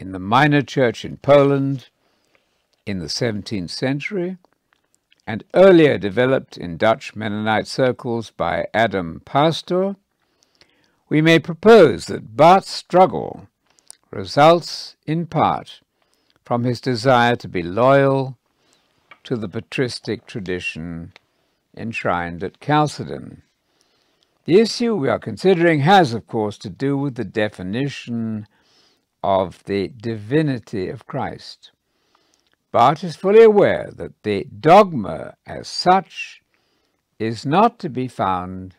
in 0.00 0.10
the 0.10 0.18
minor 0.18 0.62
church 0.62 1.04
in 1.04 1.18
Poland 1.18 1.90
in 2.88 3.00
the 3.00 3.06
17th 3.06 3.68
century, 3.68 4.38
and 5.26 5.44
earlier 5.52 5.98
developed 5.98 6.56
in 6.56 6.78
Dutch 6.78 7.14
Mennonite 7.14 7.66
circles 7.66 8.30
by 8.30 8.66
Adam 8.72 9.20
Pastoor, 9.26 9.96
we 11.10 11.20
may 11.20 11.38
propose 11.38 12.06
that 12.06 12.34
Barth's 12.34 12.70
struggle 12.70 13.46
results 14.10 14.96
in 15.06 15.26
part 15.26 15.82
from 16.44 16.64
his 16.64 16.80
desire 16.80 17.36
to 17.36 17.46
be 17.46 17.62
loyal 17.62 18.38
to 19.24 19.36
the 19.36 19.48
patristic 19.50 20.26
tradition 20.26 21.12
enshrined 21.76 22.42
at 22.42 22.58
Chalcedon. 22.58 23.42
The 24.46 24.60
issue 24.60 24.94
we 24.94 25.10
are 25.10 25.18
considering 25.18 25.80
has, 25.80 26.14
of 26.14 26.26
course, 26.26 26.56
to 26.58 26.70
do 26.70 26.96
with 26.96 27.16
the 27.16 27.24
definition 27.24 28.46
of 29.22 29.62
the 29.64 29.88
divinity 29.88 30.88
of 30.88 31.06
Christ. 31.06 31.70
Barth 32.70 33.02
is 33.02 33.16
fully 33.16 33.42
aware 33.42 33.90
that 33.96 34.22
the 34.24 34.44
dogma 34.44 35.36
as 35.46 35.68
such 35.68 36.42
is 37.18 37.46
not 37.46 37.78
to 37.78 37.88
be 37.88 38.08
found 38.08 38.76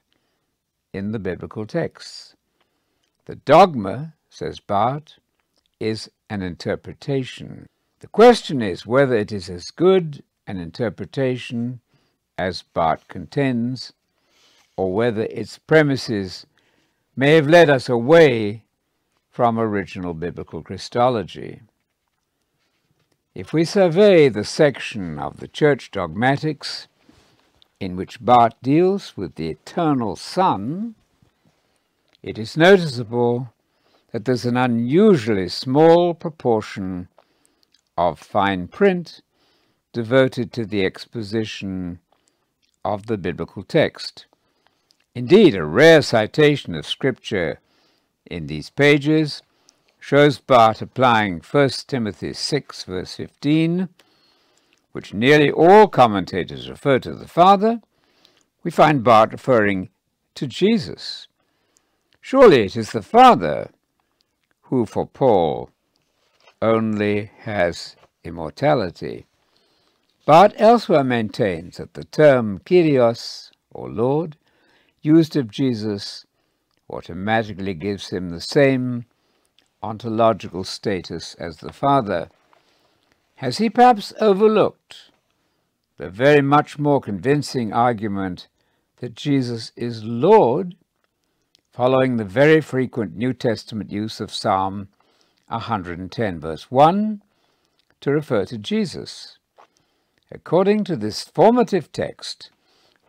in 0.93 1.11
the 1.11 1.19
biblical 1.19 1.65
texts. 1.65 2.35
The 3.25 3.35
dogma, 3.35 4.13
says 4.29 4.59
Barth, 4.59 5.19
is 5.79 6.09
an 6.29 6.43
interpretation. 6.43 7.67
The 7.99 8.07
question 8.07 8.61
is 8.61 8.85
whether 8.85 9.15
it 9.15 9.31
is 9.31 9.49
as 9.49 9.71
good 9.71 10.23
an 10.45 10.57
interpretation 10.57 11.81
as 12.37 12.61
Barth 12.61 13.07
contends, 13.07 13.93
or 14.77 14.93
whether 14.93 15.23
its 15.23 15.57
premises 15.57 16.45
may 17.15 17.33
have 17.33 17.47
led 17.47 17.69
us 17.69 17.89
away 17.89 18.63
from 19.29 19.59
original 19.59 20.13
biblical 20.13 20.61
Christology. 20.61 21.61
If 23.35 23.53
we 23.53 23.63
survey 23.63 24.27
the 24.27 24.43
section 24.43 25.19
of 25.19 25.37
the 25.37 25.47
Church 25.47 25.91
Dogmatics 25.91 26.87
in 27.79 27.95
which 27.95 28.19
Barth 28.19 28.55
deals 28.63 29.15
with 29.15 29.35
the 29.35 29.49
eternal 29.49 30.15
Son, 30.15 30.95
it 32.23 32.39
is 32.39 32.57
noticeable 32.57 33.53
that 34.11 34.25
there's 34.25 34.45
an 34.45 34.57
unusually 34.57 35.47
small 35.47 36.15
proportion 36.15 37.07
of 37.95 38.17
fine 38.17 38.67
print 38.67 39.21
devoted 39.93 40.51
to 40.53 40.65
the 40.65 40.83
exposition 40.83 41.99
of 42.83 43.05
the 43.05 43.17
biblical 43.17 43.61
text. 43.61 44.25
Indeed, 45.13 45.53
a 45.53 45.63
rare 45.63 46.01
citation 46.01 46.73
of 46.73 46.87
Scripture 46.87 47.59
in 48.25 48.47
these 48.47 48.71
pages 48.71 49.43
shows 49.99 50.39
Barth 50.39 50.81
applying 50.81 51.41
1 51.41 51.69
Timothy 51.87 52.33
6, 52.33 52.83
verse 52.85 53.15
15, 53.15 53.89
which 54.91 55.13
nearly 55.13 55.51
all 55.51 55.87
commentators 55.87 56.69
refer 56.69 56.99
to 56.99 57.13
the 57.13 57.27
Father, 57.27 57.81
we 58.63 58.71
find 58.71 59.03
Barth 59.03 59.31
referring 59.31 59.89
to 60.35 60.47
Jesus. 60.47 61.27
Surely 62.21 62.63
it 62.63 62.75
is 62.75 62.91
the 62.91 63.01
Father 63.01 63.69
who, 64.63 64.85
for 64.85 65.05
Paul, 65.05 65.69
only 66.61 67.31
has 67.39 67.95
immortality. 68.23 69.25
Barth 70.25 70.53
elsewhere 70.57 71.03
maintains 71.03 71.77
that 71.77 71.93
the 71.93 72.03
term 72.03 72.59
Kyrios, 72.59 73.51
or 73.71 73.89
Lord, 73.89 74.37
used 75.01 75.35
of 75.35 75.49
Jesus 75.49 76.25
automatically 76.89 77.73
gives 77.73 78.09
him 78.09 78.29
the 78.29 78.41
same 78.41 79.05
ontological 79.81 80.63
status 80.63 81.35
as 81.35 81.57
the 81.57 81.73
Father. 81.73 82.29
Has 83.35 83.57
he 83.57 83.69
perhaps 83.69 84.13
overlooked 84.19 85.11
the 85.97 86.09
very 86.09 86.41
much 86.41 86.79
more 86.79 86.99
convincing 87.01 87.71
argument 87.73 88.47
that 88.97 89.15
Jesus 89.15 89.71
is 89.75 90.03
Lord, 90.03 90.75
following 91.71 92.17
the 92.17 92.25
very 92.25 92.61
frequent 92.61 93.15
New 93.15 93.33
Testament 93.33 93.91
use 93.91 94.19
of 94.19 94.33
Psalm 94.33 94.89
110, 95.47 96.39
verse 96.39 96.69
1, 96.69 97.21
to 98.01 98.11
refer 98.11 98.45
to 98.45 98.57
Jesus? 98.57 99.37
According 100.31 100.83
to 100.85 100.95
this 100.95 101.23
formative 101.23 101.91
text, 101.91 102.51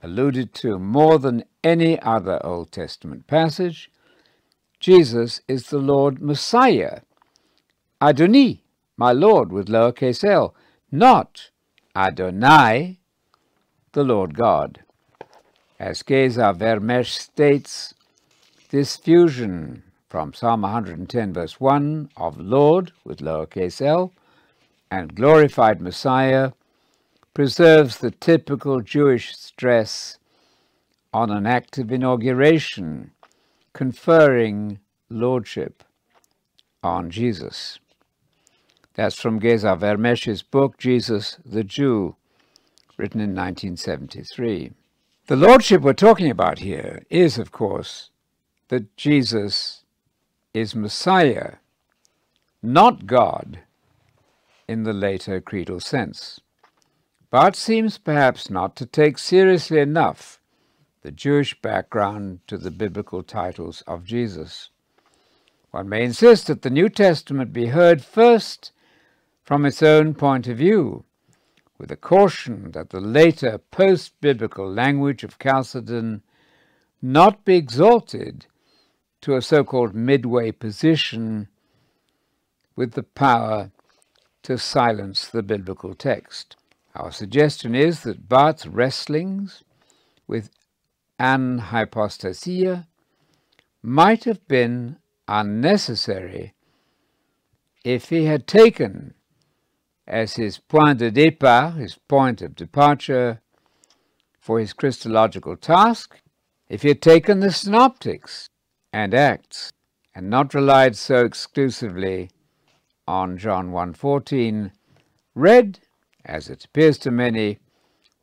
alluded 0.03 0.55
to 0.55 0.79
more 0.79 1.19
than 1.19 1.45
any 1.63 2.01
other 2.01 2.41
Old 2.45 2.73
Testament 2.73 3.27
passage, 3.27 3.91
Jesus 4.81 5.43
is 5.47 5.67
the 5.67 5.79
Lord 5.79 6.23
Messiah, 6.23 7.01
Adoni, 8.01 8.61
my 8.97 9.13
Lord 9.13 9.53
with 9.53 9.69
lowercase 9.69 10.25
l, 10.25 10.55
not 10.91 11.51
Adonai, 11.95 12.99
the 13.93 14.03
Lord 14.03 14.35
God. 14.35 14.81
As 15.79 16.03
Geza 16.03 16.55
Vermes 16.55 17.09
states, 17.09 17.93
this 18.71 18.97
fusion 18.97 19.83
from 20.09 20.33
Psalm 20.33 20.63
110 20.63 21.35
verse 21.35 21.61
1 21.61 22.09
of 22.17 22.41
Lord 22.41 22.93
with 23.05 23.19
lowercase 23.19 23.83
l 23.83 24.13
and 24.91 25.15
glorified 25.15 25.83
Messiah 25.83 26.53
preserves 27.35 27.99
the 27.99 28.11
typical 28.11 28.81
Jewish 28.81 29.37
stress 29.37 30.17
on 31.13 31.31
an 31.31 31.47
act 31.47 31.77
of 31.77 31.93
inauguration, 31.93 33.11
conferring 33.81 34.79
lordship 35.09 35.83
on 36.83 37.11
Jesus. 37.11 37.79
That's 38.93 39.19
from 39.19 39.39
Geza 39.39 39.75
Vermes's 39.75 40.43
book, 40.43 40.77
Jesus 40.77 41.39
the 41.47 41.65
Jew, 41.65 42.15
written 42.99 43.23
in 43.23 43.31
1973. 43.31 44.73
The 45.29 45.37
lordship 45.37 45.81
we're 45.81 45.95
talking 45.95 46.29
about 46.31 46.59
here 46.59 47.07
is, 47.09 47.39
of 47.39 47.53
course, 47.53 48.11
that 48.69 48.95
Jesus 48.99 49.83
is 50.53 50.75
Messiah, 50.75 51.55
not 52.63 53.07
God 53.07 53.61
in 54.69 54.83
the 54.83 54.93
later 54.93 55.41
creedal 55.41 55.81
sense 55.81 56.39
but 57.31 57.55
seems 57.55 57.97
perhaps 57.97 58.51
not 58.51 58.75
to 58.75 58.85
take 58.85 59.17
seriously 59.17 59.79
enough 59.79 60.40
the 61.03 61.11
Jewish 61.11 61.61
background 61.61 62.41
to 62.47 62.59
the 62.59 62.71
biblical 62.71 63.23
titles 63.23 63.83
of 63.87 64.05
Jesus. 64.05 64.71
One 65.71 65.89
may 65.89 66.05
insist 66.05 66.47
that 66.49 66.63
the 66.63 66.71
New 66.71 66.89
Testament 66.89 67.53
be 67.53 67.67
heard 67.67 68.05
first 68.05 68.73
from 69.43 69.65
its 69.65 69.83
own 69.83 70.15
point 70.15 70.47
of 70.47 70.59
view, 70.59 71.05
with 71.79 71.91
a 71.91 71.97
caution 71.97 72.73
that 72.73 72.91
the 72.91 73.01
later 73.01 73.59
post-biblical 73.71 74.71
language 74.71 75.25
of 75.25 75.39
Chalcedon 75.39 76.23
not 77.01 77.45
be 77.45 77.57
exalted 77.57 78.47
to 79.23 79.37
a 79.37 79.43
so-called 79.43 79.95
midway 79.95 80.53
position 80.53 81.49
with 82.77 82.93
the 82.93 83.03
power 83.03 83.71
to 84.43 84.59
silence 84.59 85.29
the 85.29 85.43
biblical 85.43 85.95
text. 85.95 86.57
Our 86.95 87.13
suggestion 87.13 87.75
is 87.75 88.03
that 88.03 88.29
Barth's 88.29 88.67
wrestlings 88.67 89.63
with 90.27 90.51
anhypostasia 91.21 92.87
might 93.83 94.25
have 94.25 94.49
been 94.49 94.97
unnecessary 95.29 96.55
if 97.85 98.09
he 98.09 98.25
had 98.25 98.47
taken 98.47 99.15
as 100.07 100.35
his 100.35 100.59
point 100.59 100.99
de 100.99 101.11
départ, 101.11 101.77
his 101.77 101.97
point 102.09 102.43
of 102.43 102.57
departure 102.57 103.41
for 104.41 104.59
his 104.59 104.73
Christological 104.73 105.57
task, 105.57 106.21
if 106.69 106.83
he 106.83 106.89
had 106.89 107.03
taken 107.03 107.41
the 107.41 107.53
synoptics 107.53 108.49
and 108.93 109.15
Acts 109.15 109.73
and 110.15 110.29
not 110.29 110.55
relied 110.55 110.97
so 110.97 111.25
exclusively 111.25 112.31
on 113.07 113.37
John 113.37 113.71
1.14, 113.71 114.73
read 115.35 115.81
as 116.25 116.49
it 116.49 116.65
appears 116.65 116.99
to 116.99 117.11
many, 117.11 117.59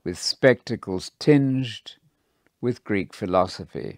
with 0.04 0.18
spectacles 0.18 1.12
tinged 1.20 1.97
with 2.68 2.84
Greek 2.84 3.14
philosophy. 3.14 3.98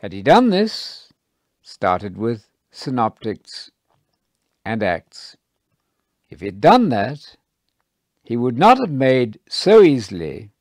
Had 0.00 0.14
he 0.14 0.22
done 0.22 0.48
this, 0.48 1.12
started 1.60 2.16
with 2.16 2.48
synoptics 2.70 3.70
and 4.64 4.82
acts, 4.82 5.36
if 6.30 6.40
he 6.40 6.46
had 6.46 6.58
done 6.62 6.88
that, 6.88 7.36
he 8.22 8.34
would 8.34 8.56
not 8.56 8.78
have 8.78 8.90
made 8.90 9.38
so 9.46 9.82
easily 9.82 10.52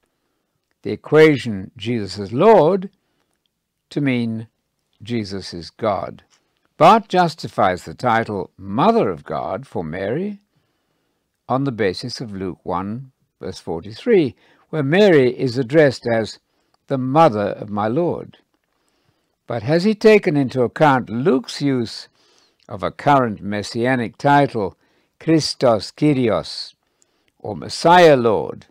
the 0.82 0.92
equation 0.92 1.72
Jesus 1.78 2.20
is 2.20 2.34
Lord 2.34 2.90
to 3.90 4.02
mean 4.02 4.50
Jesus 5.02 5.54
is 5.54 5.70
God, 5.70 6.24
but 6.76 7.08
justifies 7.08 7.86
the 7.86 7.94
title 7.94 8.52
Mother 8.58 9.10
of 9.10 9.24
God 9.24 9.66
for 9.66 9.86
Mary 9.86 10.42
on 11.48 11.64
the 11.64 11.72
basis 11.72 12.20
of 12.20 12.34
Luke 12.34 12.60
1, 12.64 13.14
verse 13.40 13.60
43, 13.60 14.36
where 14.70 14.84
Mary 14.84 15.30
is 15.40 15.58
addressed 15.58 16.06
as 16.06 16.40
the 16.88 16.98
mother 16.98 17.50
of 17.50 17.70
my 17.70 17.88
Lord. 17.88 18.40
But 19.48 19.64
has 19.64 19.84
he 19.84 19.96
taken 19.96 20.38
into 20.38 20.62
account 20.64 21.10
Luke's 21.10 21.62
use 21.62 22.08
of 22.68 22.84
a 22.84 22.92
current 22.92 23.42
messianic 23.42 24.18
title, 24.18 24.78
Christos 25.20 25.92
Kyrios, 25.92 26.74
or 27.40 27.56
Messiah 27.56 28.16
Lord, 28.16 28.68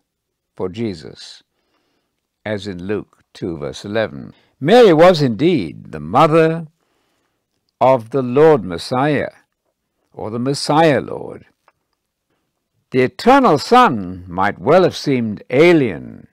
for 0.56 0.68
Jesus, 0.68 1.42
as 2.44 2.66
in 2.66 2.86
Luke 2.86 3.24
2, 3.34 3.58
verse 3.58 3.84
11? 3.84 4.34
Mary 4.60 4.92
was 4.92 5.20
indeed 5.20 5.92
the 5.92 6.00
mother 6.00 6.66
of 7.80 8.10
the 8.10 8.22
Lord 8.22 8.64
Messiah, 8.64 9.30
or 10.12 10.30
the 10.30 10.38
Messiah 10.38 11.00
Lord. 11.00 11.46
The 12.92 13.02
eternal 13.02 13.58
Son 13.58 14.24
might 14.28 14.58
well 14.58 14.84
have 14.84 14.96
seemed 14.96 15.42
alien 15.50 16.28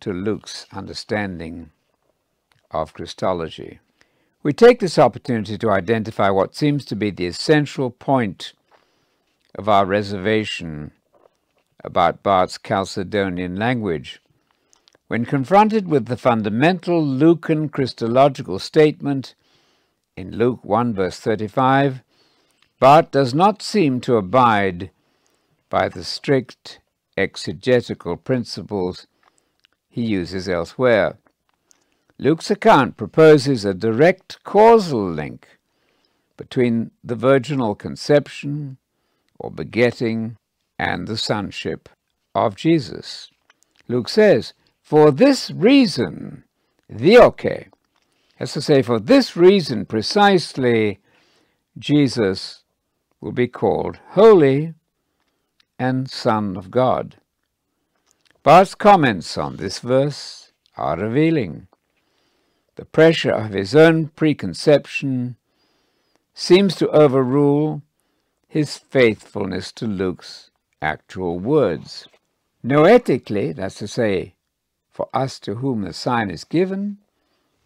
to 0.00 0.12
Luke's 0.12 0.66
understanding 0.72 1.70
of 2.70 2.94
Christology. 2.94 3.80
We 4.42 4.52
take 4.52 4.80
this 4.80 4.98
opportunity 4.98 5.58
to 5.58 5.70
identify 5.70 6.30
what 6.30 6.54
seems 6.54 6.84
to 6.86 6.96
be 6.96 7.10
the 7.10 7.26
essential 7.26 7.90
point 7.90 8.54
of 9.54 9.68
our 9.68 9.84
reservation 9.84 10.92
about 11.84 12.22
Barth's 12.22 12.58
Chalcedonian 12.58 13.58
language. 13.58 14.20
When 15.08 15.24
confronted 15.24 15.88
with 15.88 16.06
the 16.06 16.16
fundamental 16.16 17.04
Lucan 17.04 17.68
Christological 17.68 18.58
statement 18.58 19.34
in 20.16 20.36
Luke 20.36 20.64
1 20.64 20.94
verse 20.94 21.18
35, 21.18 22.02
Barth 22.78 23.10
does 23.10 23.34
not 23.34 23.60
seem 23.60 24.00
to 24.02 24.16
abide 24.16 24.90
by 25.68 25.88
the 25.88 26.04
strict 26.04 26.80
exegetical 27.16 28.16
principles 28.16 29.06
he 29.90 30.02
uses 30.02 30.48
elsewhere. 30.48 31.18
Luke's 32.18 32.50
account 32.50 32.96
proposes 32.96 33.64
a 33.64 33.74
direct 33.74 34.42
causal 34.44 35.10
link 35.10 35.58
between 36.36 36.90
the 37.04 37.16
virginal 37.16 37.74
conception 37.74 38.78
or 39.38 39.50
begetting 39.50 40.36
and 40.78 41.06
the 41.06 41.16
sonship 41.16 41.88
of 42.34 42.56
Jesus. 42.56 43.28
Luke 43.88 44.08
says, 44.08 44.54
For 44.82 45.10
this 45.10 45.50
reason, 45.50 46.44
dioke, 46.90 47.68
has 48.36 48.54
to 48.54 48.62
say, 48.62 48.80
for 48.80 48.98
this 48.98 49.36
reason 49.36 49.84
precisely, 49.84 50.98
Jesus 51.78 52.64
will 53.20 53.32
be 53.32 53.48
called 53.48 53.98
holy 54.10 54.72
and 55.78 56.10
Son 56.10 56.56
of 56.56 56.70
God. 56.70 57.16
Barth's 58.42 58.74
comments 58.74 59.36
on 59.36 59.56
this 59.56 59.80
verse 59.80 60.52
are 60.74 60.96
revealing. 60.96 61.68
The 62.76 62.86
pressure 62.86 63.32
of 63.32 63.50
his 63.50 63.74
own 63.74 64.08
preconception 64.08 65.36
seems 66.32 66.74
to 66.76 66.88
overrule 66.88 67.82
his 68.48 68.78
faithfulness 68.78 69.72
to 69.72 69.86
Luke's 69.86 70.50
actual 70.80 71.38
words. 71.38 72.08
Noetically, 72.62 73.52
that's 73.52 73.74
to 73.76 73.86
say, 73.86 74.36
for 74.90 75.10
us 75.12 75.38
to 75.40 75.56
whom 75.56 75.82
the 75.82 75.92
sign 75.92 76.30
is 76.30 76.44
given, 76.44 76.96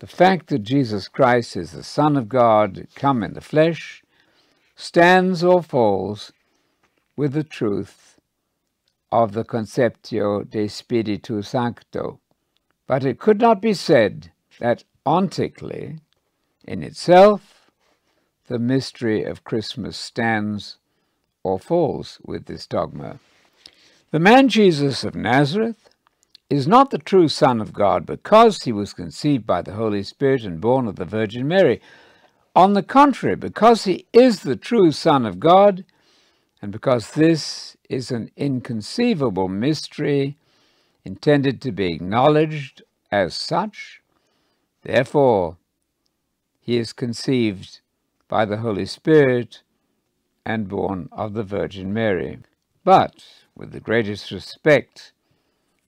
the 0.01 0.09
fact 0.09 0.49
that 0.49 0.65
Jesus 0.65 1.07
Christ 1.07 1.57
is 1.57 1.71
the 1.71 1.85
Son 1.85 2.17
of 2.17 2.29
God 2.29 2.89
come 2.97 3.23
in 3.23 3.35
the 3.35 3.41
flesh 3.41 4.03
stands 4.75 5.45
or 5.45 5.63
falls 5.63 6.33
with 7.17 7.33
the 7.33 7.45
truth 7.45 8.14
of 9.15 9.31
the 9.31 9.45
Conceptio 9.45 10.43
de 10.43 10.67
Spiritu 10.67 11.41
Sancto. 11.41 12.19
But 12.89 13.05
it 13.05 13.21
could 13.21 13.41
not 13.41 13.63
be 13.63 13.73
said 13.73 14.33
that 14.59 14.83
ontically, 15.07 16.01
in 16.65 16.83
itself, 16.83 17.71
the 18.49 18.59
mystery 18.59 19.23
of 19.23 19.45
Christmas 19.45 19.97
stands 19.97 20.79
or 21.45 21.61
falls 21.61 22.19
with 22.25 22.47
this 22.47 22.67
dogma. 22.67 23.21
The 24.11 24.19
man 24.19 24.49
Jesus 24.49 25.05
of 25.05 25.15
Nazareth 25.15 25.91
is 26.51 26.67
not 26.67 26.91
the 26.91 26.99
true 26.99 27.29
Son 27.29 27.61
of 27.61 27.73
God 27.73 28.05
because 28.05 28.65
he 28.65 28.73
was 28.73 28.93
conceived 28.93 29.47
by 29.47 29.63
the 29.63 29.75
Holy 29.75 30.03
Spirit 30.03 30.43
and 30.43 30.61
born 30.61 30.89
of 30.89 30.97
the 30.97 31.05
Virgin 31.05 31.47
Mary. 31.47 31.81
On 32.57 32.73
the 32.73 32.83
contrary, 32.83 33.37
because 33.37 33.85
he 33.85 34.07
is 34.13 34.41
the 34.41 34.57
true 34.57 34.91
Son 34.91 35.25
of 35.25 35.39
God, 35.39 35.85
and 36.65 36.73
because 36.73 37.11
this 37.11 37.77
is 37.91 38.11
an 38.11 38.31
inconceivable 38.39 39.49
mystery 39.49 40.39
intended 41.05 41.61
to 41.61 41.71
be 41.71 41.93
acknowledged 41.93 42.83
as 43.13 43.35
such. 43.35 44.01
Therefore, 44.81 45.59
he 46.63 46.79
is 46.79 46.95
conceived 46.95 47.81
by 48.29 48.47
the 48.47 48.57
Holy 48.57 48.87
Spirit 48.87 49.61
and 50.47 50.67
born 50.67 51.11
of 51.13 51.35
the 51.35 51.43
Virgin 51.43 51.93
Mary. 51.93 52.39
But, 52.83 53.23
with 53.55 53.73
the 53.73 53.81
greatest 53.81 54.31
respect, 54.31 55.13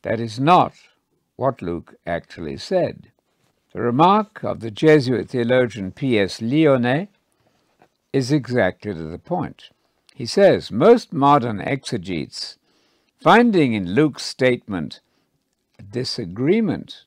that 0.03 0.21
is 0.21 0.39
not 0.39 0.75
what 1.37 1.63
Luke 1.63 1.95
actually 2.07 2.59
said. 2.59 3.13
The 3.73 3.81
remark 3.81 4.45
of 4.45 4.61
the 4.61 4.71
Jesuit 4.71 5.31
theologian 5.31 5.93
P.S. 5.93 6.41
Lyonnet 6.41 7.09
is 8.13 8.31
exactly 8.31 8.93
to 8.93 9.05
the 9.05 9.19
point. 9.19 9.71
He 10.17 10.25
says, 10.25 10.73
most 10.73 11.13
modern 11.13 11.61
exegetes, 11.61 12.57
finding 13.21 13.75
in 13.75 13.93
Luke's 13.93 14.25
statement 14.25 15.01
a 15.79 15.83
disagreement 15.83 17.05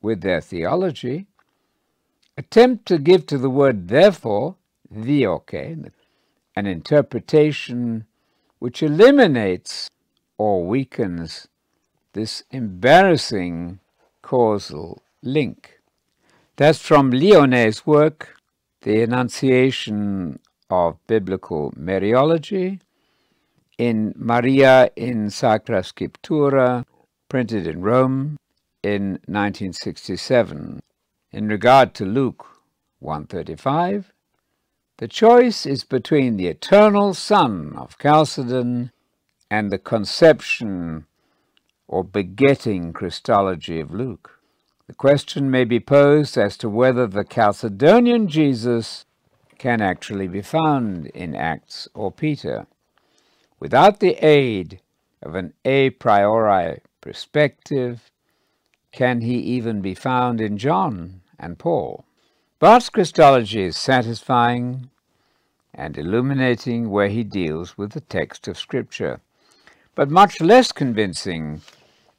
with 0.00 0.22
their 0.22 0.40
theology, 0.40 1.26
attempt 2.38 2.86
to 2.86 2.96
give 2.96 3.26
to 3.26 3.36
the 3.36 3.50
word 3.50 3.88
therefore, 3.88 4.56
dioke, 4.90 5.92
an 6.56 6.66
interpretation 6.66 8.06
which 8.60 8.82
eliminates 8.82 9.90
or 10.38 10.64
weakens 10.64 11.48
this 12.14 12.44
embarrassing 12.50 13.78
causal 14.22 15.02
link. 15.22 15.80
That's 16.56 16.78
from 16.78 17.10
Lyonnet's 17.10 17.86
work, 17.86 18.36
The 18.80 19.02
Enunciation 19.02 20.38
of 20.72 20.96
Biblical 21.06 21.70
Mariology, 21.72 22.80
in 23.76 24.14
Maria 24.16 24.88
in 24.96 25.28
Sacra 25.28 25.82
Scriptura, 25.82 26.86
printed 27.28 27.66
in 27.66 27.82
Rome 27.82 28.38
in 28.82 29.20
1967. 29.26 30.80
In 31.30 31.48
regard 31.48 31.92
to 31.96 32.06
Luke 32.06 32.46
135, 33.00 34.14
the 34.96 35.08
choice 35.08 35.66
is 35.66 35.84
between 35.84 36.38
the 36.38 36.46
eternal 36.46 37.12
Son 37.12 37.74
of 37.76 37.98
Chalcedon 37.98 38.92
and 39.50 39.70
the 39.70 39.78
conception 39.78 41.04
or 41.86 42.02
begetting 42.02 42.94
Christology 42.94 43.78
of 43.78 43.90
Luke. 43.90 44.38
The 44.86 44.94
question 44.94 45.50
may 45.50 45.64
be 45.64 45.80
posed 45.80 46.38
as 46.38 46.56
to 46.58 46.70
whether 46.70 47.06
the 47.06 47.24
Chalcedonian 47.24 48.28
Jesus 48.28 49.04
can 49.62 49.80
actually 49.80 50.26
be 50.26 50.42
found 50.42 51.06
in 51.14 51.36
Acts 51.36 51.86
or 51.94 52.10
Peter. 52.10 52.66
Without 53.60 54.00
the 54.00 54.14
aid 54.16 54.80
of 55.22 55.36
an 55.36 55.52
a 55.64 55.90
priori 55.90 56.80
perspective, 57.00 58.10
can 58.90 59.20
he 59.20 59.36
even 59.36 59.80
be 59.80 59.94
found 59.94 60.40
in 60.40 60.58
John 60.58 61.20
and 61.38 61.60
Paul? 61.60 62.04
Barth's 62.58 62.90
Christology 62.90 63.62
is 63.62 63.76
satisfying 63.76 64.90
and 65.72 65.96
illuminating 65.96 66.90
where 66.90 67.08
he 67.08 67.22
deals 67.22 67.78
with 67.78 67.92
the 67.92 68.00
text 68.00 68.48
of 68.48 68.58
Scripture, 68.58 69.20
but 69.94 70.10
much 70.10 70.40
less 70.40 70.72
convincing 70.72 71.62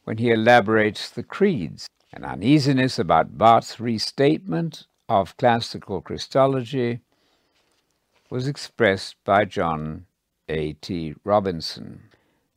when 0.06 0.18
he 0.18 0.32
elaborates 0.32 1.10
the 1.10 1.24
creeds 1.24 1.90
an 2.14 2.24
uneasiness 2.24 2.98
about 2.98 3.38
Barth's 3.38 3.82
restatement 3.82 4.88
of 5.10 5.36
classical 5.36 6.00
Christology 6.00 7.02
was 8.34 8.48
expressed 8.48 9.16
by 9.24 9.46
John 9.46 10.08
A. 10.50 10.74
T. 10.82 11.14
Robinson. 11.24 12.02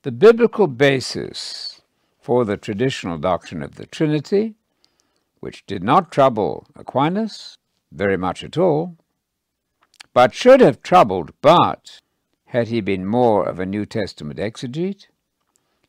The 0.05 0.11
biblical 0.11 0.68
basis 0.68 1.83
for 2.18 2.47
the 2.47 2.57
traditional 2.57 3.18
doctrine 3.18 3.62
of 3.62 3.74
the 3.74 3.85
Trinity, 3.85 4.55
which 5.41 5.66
did 5.66 5.83
not 5.83 6.11
trouble 6.11 6.66
Aquinas 6.74 7.59
very 7.93 8.16
much 8.16 8.43
at 8.43 8.57
all, 8.57 8.97
but 10.14 10.33
should 10.33 10.62
have 10.62 10.83
troubled 10.83 11.39
Barth 11.43 12.01
had 12.47 12.68
he 12.68 12.81
been 12.81 13.05
more 13.05 13.47
of 13.47 13.61
a 13.61 13.66
New 13.66 13.85
Testament 13.85 14.39
exegete, 14.39 15.09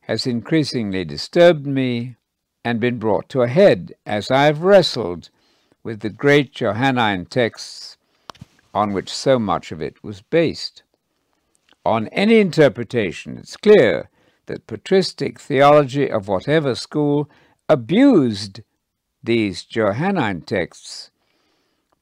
has 0.02 0.26
increasingly 0.26 1.06
disturbed 1.06 1.66
me 1.66 2.16
and 2.62 2.78
been 2.78 2.98
brought 2.98 3.30
to 3.30 3.40
a 3.40 3.48
head 3.48 3.94
as 4.04 4.30
I 4.30 4.44
have 4.44 4.60
wrestled 4.60 5.30
with 5.82 6.00
the 6.00 6.10
great 6.10 6.52
Johannine 6.52 7.24
texts 7.24 7.97
on 8.78 8.92
which 8.92 9.12
so 9.12 9.40
much 9.40 9.72
of 9.72 9.82
it 9.82 10.04
was 10.04 10.22
based. 10.22 10.84
On 11.84 12.06
any 12.08 12.38
interpretation, 12.38 13.36
it's 13.36 13.56
clear 13.56 14.08
that 14.46 14.68
patristic 14.68 15.40
theology 15.40 16.08
of 16.08 16.28
whatever 16.28 16.76
school 16.76 17.28
abused 17.68 18.60
these 19.20 19.64
Johannine 19.64 20.42
texts 20.42 21.10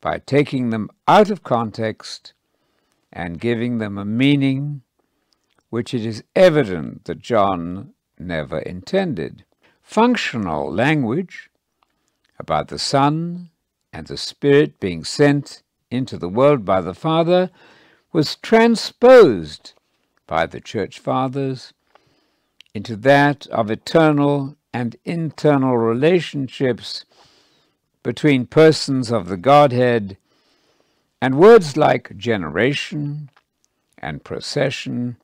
by 0.02 0.18
taking 0.18 0.68
them 0.68 0.90
out 1.08 1.30
of 1.30 1.42
context 1.42 2.34
and 3.10 3.40
giving 3.40 3.78
them 3.78 3.96
a 3.96 4.04
meaning 4.04 4.82
which 5.70 5.94
it 5.94 6.04
is 6.04 6.24
evident 6.34 7.06
that 7.06 7.20
John 7.20 7.94
never 8.18 8.58
intended 8.58 9.44
functional 9.82 10.70
language 10.70 11.48
about 12.38 12.68
the 12.68 12.78
Son 12.78 13.48
and 13.94 14.06
the 14.06 14.18
Spirit 14.18 14.78
being 14.78 15.04
sent 15.04 15.62
into 15.90 16.16
the 16.16 16.28
world 16.28 16.64
by 16.64 16.80
the 16.80 16.94
Father 16.94 17.50
was 18.12 18.36
transposed 18.36 19.72
by 20.26 20.46
the 20.46 20.60
Church 20.60 20.98
Fathers 20.98 21.72
into 22.74 22.96
that 22.96 23.46
of 23.48 23.70
eternal 23.70 24.56
and 24.72 24.96
internal 25.04 25.76
relationships 25.78 27.04
between 28.02 28.46
persons 28.46 29.10
of 29.10 29.28
the 29.28 29.36
Godhead, 29.36 30.16
and 31.20 31.38
words 31.38 31.76
like 31.76 32.16
generation 32.16 33.30
and 33.98 34.22
procession 34.22 35.16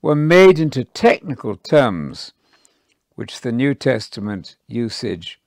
were 0.00 0.14
made 0.14 0.58
into 0.58 0.84
technical 0.84 1.56
terms 1.56 2.32
which 3.16 3.40
the 3.40 3.52
New 3.52 3.74
Testament 3.74 4.56
usage 4.66 5.40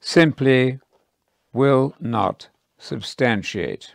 simply 0.00 0.80
will 1.52 1.94
not 2.00 2.48
substantiate. 2.82 3.94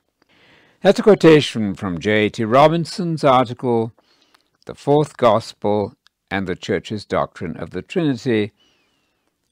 That's 0.81 0.99
a 0.99 1.03
quotation 1.03 1.75
from 1.75 1.99
J.T. 1.99 2.45
Robinson's 2.45 3.23
article, 3.23 3.91
The 4.65 4.75
Fourth 4.75 5.17
Gospel 5.17 5.95
and 6.31 6.47
the 6.47 6.55
Church's 6.55 7.03
Doctrine 7.05 7.57
of 7.57 7.71
the 7.71 7.81
Trinity, 7.81 8.53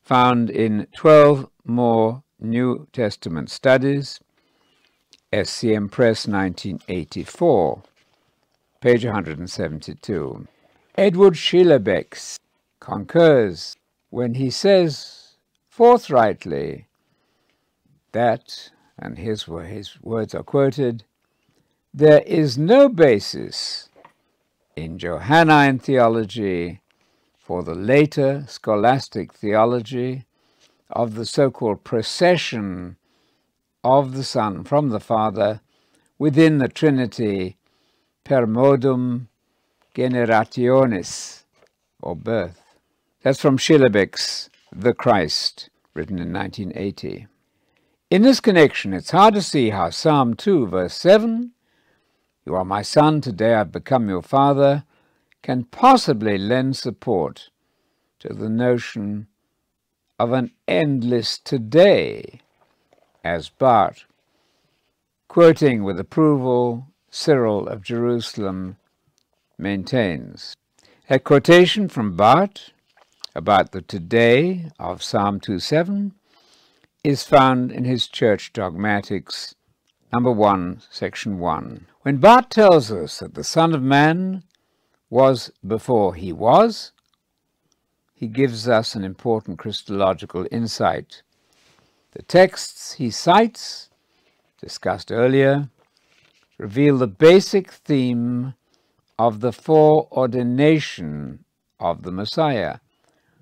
found 0.02 0.50
in 0.50 0.88
12 0.96 1.50
more 1.66 2.24
New 2.40 2.88
Testament 2.94 3.50
Studies, 3.50 4.20
SCM 5.34 5.92
Press 5.92 6.28
1984, 6.28 7.84
page 8.80 9.04
172. 9.04 10.48
Edward 10.98 11.34
Schillebeeckx 11.34 12.40
concurs 12.80 13.76
when 14.10 14.36
he 14.36 14.50
says 14.50 15.36
forthrightly 15.68 16.88
that, 18.14 18.70
and 18.98 19.18
his, 19.18 19.44
his 19.44 20.02
words 20.02 20.34
are 20.34 20.44
quoted, 20.44 21.04
there 21.94 22.22
is 22.22 22.58
no 22.58 22.90
basis 22.90 23.90
in 24.76 24.98
Johannine 24.98 25.80
theology 25.80 26.82
for 27.38 27.64
the 27.64 27.76
later 27.76 28.44
scholastic 28.48 29.34
theology 29.34 30.26
of 30.90 31.16
the 31.16 31.26
so-called 31.26 31.84
procession 31.84 32.98
of 33.84 34.16
the 34.16 34.24
Son 34.24 34.64
from 34.64 34.90
the 34.90 35.00
Father 35.00 35.62
within 36.18 36.58
the 36.58 36.68
Trinity 36.68 37.58
per 38.24 38.46
modum 38.46 39.30
generationis, 39.96 41.44
or 42.02 42.16
birth. 42.16 42.62
That's 43.22 43.40
from 43.40 43.58
Schillebeeckx 43.58 44.50
The 44.76 44.94
Christ, 44.94 45.70
written 45.94 46.20
in 46.20 46.34
1980. 46.34 47.28
In 48.16 48.22
this 48.22 48.40
connection, 48.40 48.94
it's 48.94 49.12
hard 49.12 49.34
to 49.34 49.42
see 49.42 49.72
how 49.72 49.90
Psalm 49.90 50.36
2, 50.36 50.68
verse 50.68 50.94
7, 50.94 51.52
You 52.46 52.56
are 52.56 52.64
my 52.64 52.82
son, 52.82 53.20
today 53.20 53.56
I've 53.56 53.74
become 53.74 54.08
your 54.08 54.22
father, 54.22 54.86
can 55.42 55.66
possibly 55.66 56.38
lend 56.38 56.78
support 56.78 57.50
to 58.20 58.30
the 58.30 58.48
notion 58.48 59.28
of 60.18 60.32
an 60.32 60.52
endless 60.66 61.38
today, 61.38 62.40
as 63.22 63.50
Barth, 63.50 64.06
quoting 65.28 65.84
with 65.84 66.00
approval 66.00 66.88
Cyril 67.10 67.68
of 67.68 67.84
Jerusalem, 67.84 68.78
maintains. 69.58 70.56
A 71.10 71.20
quotation 71.20 71.90
from 71.90 72.16
Barth 72.16 72.72
about 73.36 73.74
the 73.74 73.82
today 73.82 74.72
of 74.80 75.04
Psalm 75.04 75.42
2.7 75.42 76.14
is 77.06 77.24
found 77.24 77.72
in 77.72 77.86
his 77.86 78.08
Church 78.08 78.52
Dogmatics, 78.52 79.54
number 80.12 80.32
1, 80.32 80.82
section 80.90 81.38
1. 81.38 81.86
When 82.02 82.18
Barth 82.18 82.50
tells 82.50 82.92
us 82.92 83.20
that 83.20 83.36
the 83.36 83.44
Son 83.44 83.76
of 83.76 83.84
Man 83.84 84.42
was 85.08 85.52
before 85.66 86.16
he 86.16 86.34
was, 86.34 86.94
he 88.16 88.26
gives 88.26 88.68
us 88.68 88.96
an 88.96 89.04
important 89.04 89.60
Christological 89.60 90.48
insight. 90.50 91.22
The 92.14 92.24
texts 92.24 92.94
he 92.94 93.12
cites, 93.12 93.92
discussed 94.60 95.12
earlier, 95.12 95.70
reveal 96.58 96.98
the 96.98 97.06
basic 97.06 97.70
theme 97.72 98.56
of 99.20 99.42
the 99.42 99.54
foreordination 99.54 101.46
of 101.80 102.02
the 102.02 102.12
Messiah, 102.12 102.80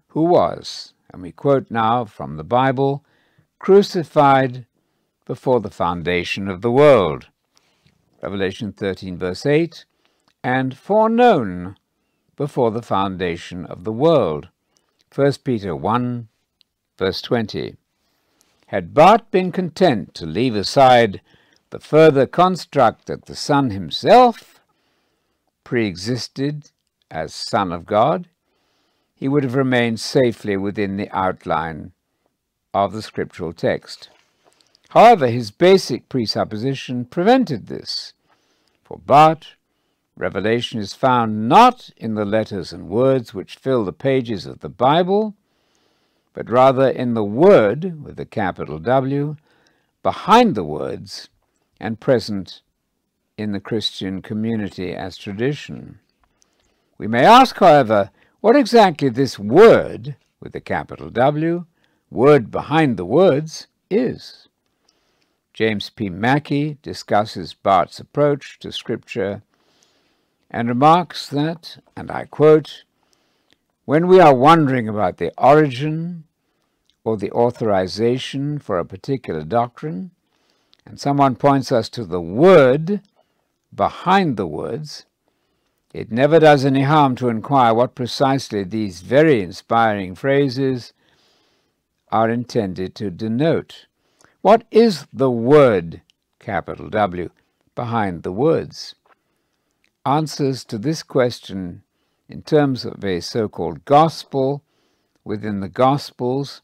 who 0.07 0.23
was, 0.23 0.93
and 1.13 1.21
we 1.21 1.31
quote 1.31 1.71
now 1.71 2.03
from 2.03 2.35
the 2.35 2.43
Bible, 2.43 3.05
crucified 3.63 4.65
before 5.23 5.61
the 5.61 5.69
foundation 5.69 6.49
of 6.49 6.61
the 6.61 6.69
world. 6.69 7.27
Revelation 8.21 8.73
13, 8.73 9.17
verse 9.17 9.45
8, 9.45 9.85
and 10.43 10.77
foreknown 10.77 11.77
before 12.35 12.71
the 12.71 12.81
foundation 12.81 13.65
of 13.67 13.85
the 13.85 13.91
world. 13.93 14.49
1 15.15 15.31
Peter 15.45 15.73
1, 15.73 16.27
verse 16.97 17.21
20. 17.21 17.77
Had 18.67 18.93
Barth 18.93 19.31
been 19.31 19.49
content 19.49 20.13
to 20.15 20.25
leave 20.25 20.57
aside 20.57 21.21
the 21.69 21.79
further 21.79 22.27
construct 22.27 23.05
that 23.05 23.27
the 23.27 23.35
Son 23.35 23.69
himself 23.69 24.59
pre-existed 25.63 26.71
as 27.09 27.33
Son 27.33 27.71
of 27.71 27.85
God, 27.85 28.27
he 29.15 29.29
would 29.29 29.45
have 29.45 29.55
remained 29.55 30.01
safely 30.01 30.57
within 30.57 30.97
the 30.97 31.09
outline 31.17 31.93
of 32.73 32.93
the 32.93 33.01
scriptural 33.01 33.53
text. 33.53 34.09
However, 34.89 35.27
his 35.27 35.51
basic 35.51 36.09
presupposition 36.09 37.05
prevented 37.05 37.67
this. 37.67 38.13
For 38.83 38.99
Barth, 38.99 39.55
revelation 40.15 40.79
is 40.79 40.93
found 40.93 41.49
not 41.49 41.89
in 41.97 42.13
the 42.13 42.25
letters 42.25 42.71
and 42.71 42.89
words 42.89 43.33
which 43.33 43.55
fill 43.55 43.85
the 43.85 43.93
pages 43.93 44.45
of 44.45 44.59
the 44.59 44.69
Bible, 44.69 45.35
but 46.33 46.49
rather 46.49 46.89
in 46.89 47.13
the 47.13 47.23
Word, 47.23 48.03
with 48.03 48.19
a 48.19 48.25
capital 48.25 48.79
W, 48.79 49.35
behind 50.01 50.55
the 50.55 50.63
words 50.63 51.29
and 51.79 51.99
present 51.99 52.61
in 53.37 53.51
the 53.51 53.59
Christian 53.59 54.21
community 54.21 54.93
as 54.93 55.17
tradition. 55.17 55.99
We 56.97 57.07
may 57.07 57.25
ask, 57.25 57.57
however, 57.57 58.11
what 58.41 58.55
exactly 58.55 59.09
this 59.09 59.39
Word, 59.39 60.15
with 60.39 60.55
a 60.55 60.61
capital 60.61 61.09
W, 61.09 61.65
word 62.13 62.51
behind 62.51 62.95
the 62.95 63.05
words, 63.05 63.67
is. 63.89 64.47
James 65.53 65.89
P. 65.89 66.09
Mackey 66.09 66.77
discusses 66.81 67.53
Barth's 67.53 67.99
approach 67.99 68.59
to 68.59 68.71
Scripture 68.71 69.43
and 70.49 70.67
remarks 70.67 71.27
that, 71.27 71.77
and 71.95 72.11
I 72.11 72.25
quote, 72.25 72.83
when 73.85 74.07
we 74.07 74.19
are 74.19 74.35
wondering 74.35 74.87
about 74.87 75.17
the 75.17 75.33
origin 75.37 76.23
or 77.03 77.17
the 77.17 77.31
authorization 77.31 78.59
for 78.59 78.79
a 78.79 78.85
particular 78.85 79.43
doctrine, 79.43 80.11
and 80.85 80.99
someone 80.99 81.35
points 81.35 81.71
us 81.71 81.89
to 81.89 82.05
the 82.05 82.21
word 82.21 83.01
behind 83.75 84.37
the 84.37 84.47
words, 84.47 85.05
it 85.93 86.11
never 86.11 86.39
does 86.39 86.65
any 86.65 86.83
harm 86.83 87.15
to 87.15 87.29
inquire 87.29 87.73
what 87.73 87.95
precisely 87.95 88.63
these 88.63 89.01
very 89.01 89.41
inspiring 89.41 90.15
phrases 90.15 90.93
are 92.13 92.29
intended 92.29 92.93
to 92.93 93.09
denote. 93.09 93.87
What 94.41 94.65
is 94.69 95.07
the 95.11 95.31
word, 95.31 96.03
capital 96.37 96.87
W, 96.89 97.31
behind 97.73 98.21
the 98.21 98.31
words? 98.31 98.93
Answers 100.05 100.63
to 100.65 100.77
this 100.77 101.01
question 101.01 101.81
in 102.29 102.43
terms 102.43 102.85
of 102.85 103.03
a 103.03 103.19
so-called 103.19 103.83
gospel 103.85 104.63
within 105.23 105.59
the 105.59 105.69
Gospels 105.69 106.61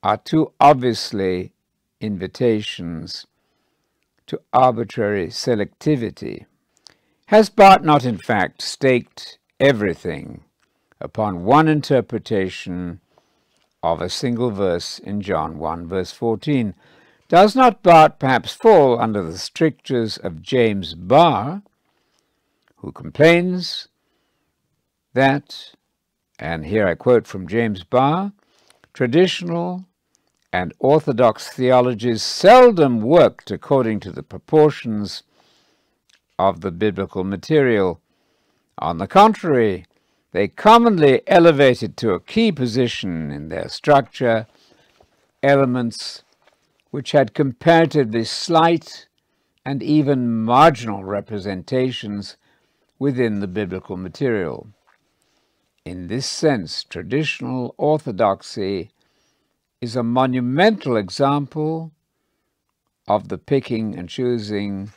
are 0.00 0.16
too 0.16 0.52
obviously 0.60 1.54
invitations 2.00 3.26
to 4.28 4.40
arbitrary 4.52 5.26
selectivity. 5.26 6.46
Has 7.26 7.50
Barth 7.50 7.82
not 7.82 8.04
in 8.04 8.18
fact 8.18 8.62
staked 8.62 9.38
everything 9.58 10.44
upon 11.00 11.44
one 11.44 11.66
interpretation 11.66 13.00
of 13.82 14.00
a 14.00 14.08
single 14.08 14.50
verse 14.50 14.98
in 14.98 15.20
John 15.20 15.58
1, 15.58 15.88
verse 15.88 16.12
14. 16.12 16.74
Does 17.28 17.56
not 17.56 17.82
Barth 17.82 18.18
perhaps 18.18 18.52
fall 18.52 19.00
under 19.00 19.22
the 19.22 19.38
strictures 19.38 20.18
of 20.18 20.42
James 20.42 20.94
Barr, 20.94 21.62
who 22.76 22.92
complains 22.92 23.88
that, 25.14 25.72
and 26.38 26.66
here 26.66 26.86
I 26.86 26.94
quote 26.94 27.26
from 27.26 27.48
James 27.48 27.84
Barr, 27.84 28.32
traditional 28.92 29.86
and 30.52 30.74
orthodox 30.78 31.48
theologies 31.48 32.22
seldom 32.22 33.00
worked 33.00 33.50
according 33.50 34.00
to 34.00 34.12
the 34.12 34.22
proportions 34.22 35.22
of 36.38 36.60
the 36.60 36.70
biblical 36.70 37.24
material. 37.24 38.00
On 38.78 38.98
the 38.98 39.06
contrary, 39.06 39.86
they 40.32 40.48
commonly 40.48 41.22
elevated 41.26 41.96
to 41.98 42.12
a 42.12 42.20
key 42.20 42.50
position 42.50 43.30
in 43.30 43.48
their 43.48 43.68
structure 43.68 44.46
elements 45.42 46.24
which 46.90 47.12
had 47.12 47.34
comparatively 47.34 48.24
slight 48.24 49.06
and 49.64 49.82
even 49.82 50.42
marginal 50.44 51.04
representations 51.04 52.36
within 52.98 53.40
the 53.40 53.46
biblical 53.46 53.96
material. 53.96 54.68
In 55.84 56.08
this 56.08 56.26
sense, 56.26 56.84
traditional 56.84 57.74
orthodoxy 57.76 58.90
is 59.80 59.96
a 59.96 60.02
monumental 60.02 60.96
example 60.96 61.92
of 63.08 63.28
the 63.28 63.38
picking 63.38 63.98
and 63.98 64.08
choosing 64.08 64.92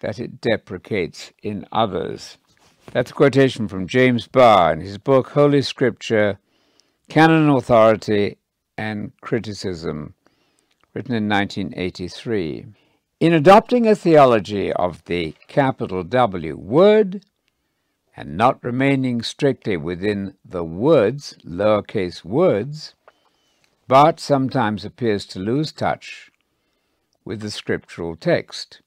that 0.00 0.18
it 0.18 0.40
deprecates 0.40 1.32
in 1.42 1.66
others. 1.70 2.36
That's 2.92 3.10
a 3.10 3.14
quotation 3.14 3.68
from 3.68 3.88
James 3.88 4.26
Barr 4.26 4.72
in 4.72 4.80
his 4.80 4.96
book 4.96 5.30
Holy 5.30 5.60
Scripture, 5.60 6.38
Canon 7.08 7.50
Authority 7.50 8.38
and 8.78 9.12
Criticism, 9.20 10.14
written 10.94 11.14
in 11.14 11.28
1983. 11.28 12.66
In 13.20 13.32
adopting 13.32 13.86
a 13.86 13.94
theology 13.94 14.72
of 14.72 15.04
the 15.04 15.34
capital 15.48 16.04
W 16.04 16.56
word, 16.56 17.24
and 18.16 18.36
not 18.36 18.64
remaining 18.64 19.20
strictly 19.20 19.76
within 19.76 20.34
the 20.44 20.64
words, 20.64 21.36
lowercase 21.44 22.24
words, 22.24 22.94
Barth 23.88 24.20
sometimes 24.20 24.84
appears 24.84 25.26
to 25.26 25.38
lose 25.38 25.70
touch 25.72 26.30
with 27.24 27.40
the 27.40 27.50
scriptural 27.50 28.16
text. 28.16 28.80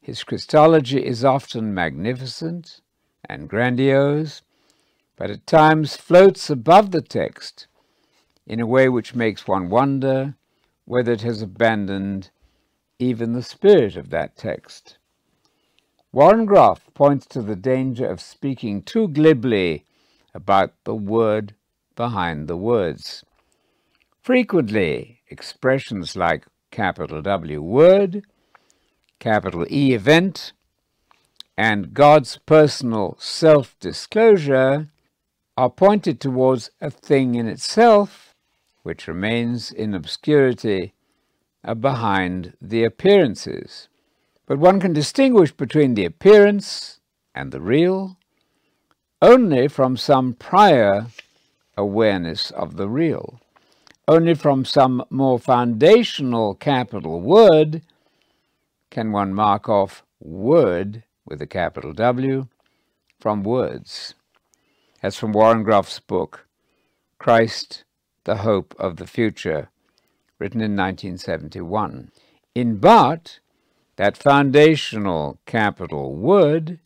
His 0.00 0.24
Christology 0.24 1.04
is 1.04 1.24
often 1.24 1.74
magnificent 1.74 2.80
and 3.28 3.48
grandiose, 3.48 4.42
but 5.16 5.30
at 5.30 5.46
times 5.46 5.96
floats 5.96 6.50
above 6.50 6.90
the 6.90 7.02
text 7.02 7.66
in 8.46 8.60
a 8.60 8.66
way 8.66 8.88
which 8.88 9.14
makes 9.14 9.48
one 9.48 9.68
wonder 9.68 10.34
whether 10.84 11.12
it 11.12 11.22
has 11.22 11.42
abandoned 11.42 12.30
even 12.98 13.32
the 13.32 13.42
spirit 13.42 13.96
of 13.96 14.10
that 14.10 14.36
text. 14.36 14.98
Warren 16.12 16.46
Groff 16.46 16.88
points 16.94 17.26
to 17.26 17.42
the 17.42 17.56
danger 17.56 18.08
of 18.08 18.20
speaking 18.20 18.82
too 18.82 19.08
glibly 19.08 19.84
about 20.32 20.72
the 20.84 20.94
word 20.94 21.54
behind 21.94 22.48
the 22.48 22.56
words. 22.56 23.24
Frequently, 24.22 25.20
expressions 25.28 26.16
like 26.16 26.46
capital 26.70 27.20
W 27.22 27.60
word, 27.60 28.22
capital 29.18 29.66
E 29.70 29.92
event, 29.92 30.52
and 31.56 31.94
God's 31.94 32.38
personal 32.46 33.16
self 33.18 33.76
disclosure 33.80 34.88
are 35.56 35.70
pointed 35.70 36.20
towards 36.20 36.70
a 36.80 36.90
thing 36.90 37.34
in 37.34 37.46
itself 37.46 38.34
which 38.82 39.08
remains 39.08 39.72
in 39.72 39.94
obscurity 39.94 40.94
uh, 41.64 41.74
behind 41.74 42.52
the 42.60 42.84
appearances. 42.84 43.88
But 44.46 44.58
one 44.58 44.78
can 44.78 44.92
distinguish 44.92 45.50
between 45.50 45.94
the 45.94 46.04
appearance 46.04 47.00
and 47.34 47.50
the 47.50 47.60
real 47.60 48.16
only 49.22 49.66
from 49.66 49.96
some 49.96 50.34
prior 50.34 51.06
awareness 51.76 52.50
of 52.50 52.76
the 52.76 52.88
real. 52.88 53.40
Only 54.06 54.34
from 54.34 54.64
some 54.64 55.04
more 55.10 55.38
foundational 55.38 56.54
capital 56.54 57.20
word 57.20 57.82
can 58.90 59.10
one 59.10 59.34
mark 59.34 59.68
off 59.68 60.04
word 60.20 61.02
with 61.26 61.42
a 61.42 61.46
capital 61.46 61.92
W 61.92 62.46
from 63.18 63.42
words. 63.42 64.14
As 65.02 65.16
from 65.16 65.32
Warren 65.32 65.64
Groff's 65.64 66.00
book, 66.00 66.46
Christ, 67.18 67.84
the 68.24 68.36
Hope 68.36 68.74
of 68.78 68.96
the 68.96 69.06
Future, 69.06 69.68
written 70.38 70.60
in 70.60 70.76
1971. 70.76 72.10
In 72.54 72.76
Barth, 72.78 73.40
that 73.96 74.16
foundational 74.16 75.38
capital 75.46 76.14
word 76.14 76.78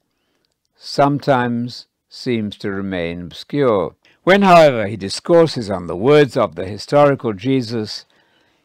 sometimes 0.77 1.87
seems 2.09 2.57
to 2.59 2.71
remain 2.71 3.23
obscure. 3.23 3.95
When, 4.23 4.43
however, 4.43 4.87
he 4.87 4.97
discourses 4.97 5.71
on 5.71 5.87
the 5.87 5.97
words 5.97 6.37
of 6.37 6.55
the 6.55 6.67
historical 6.67 7.33
Jesus, 7.33 8.05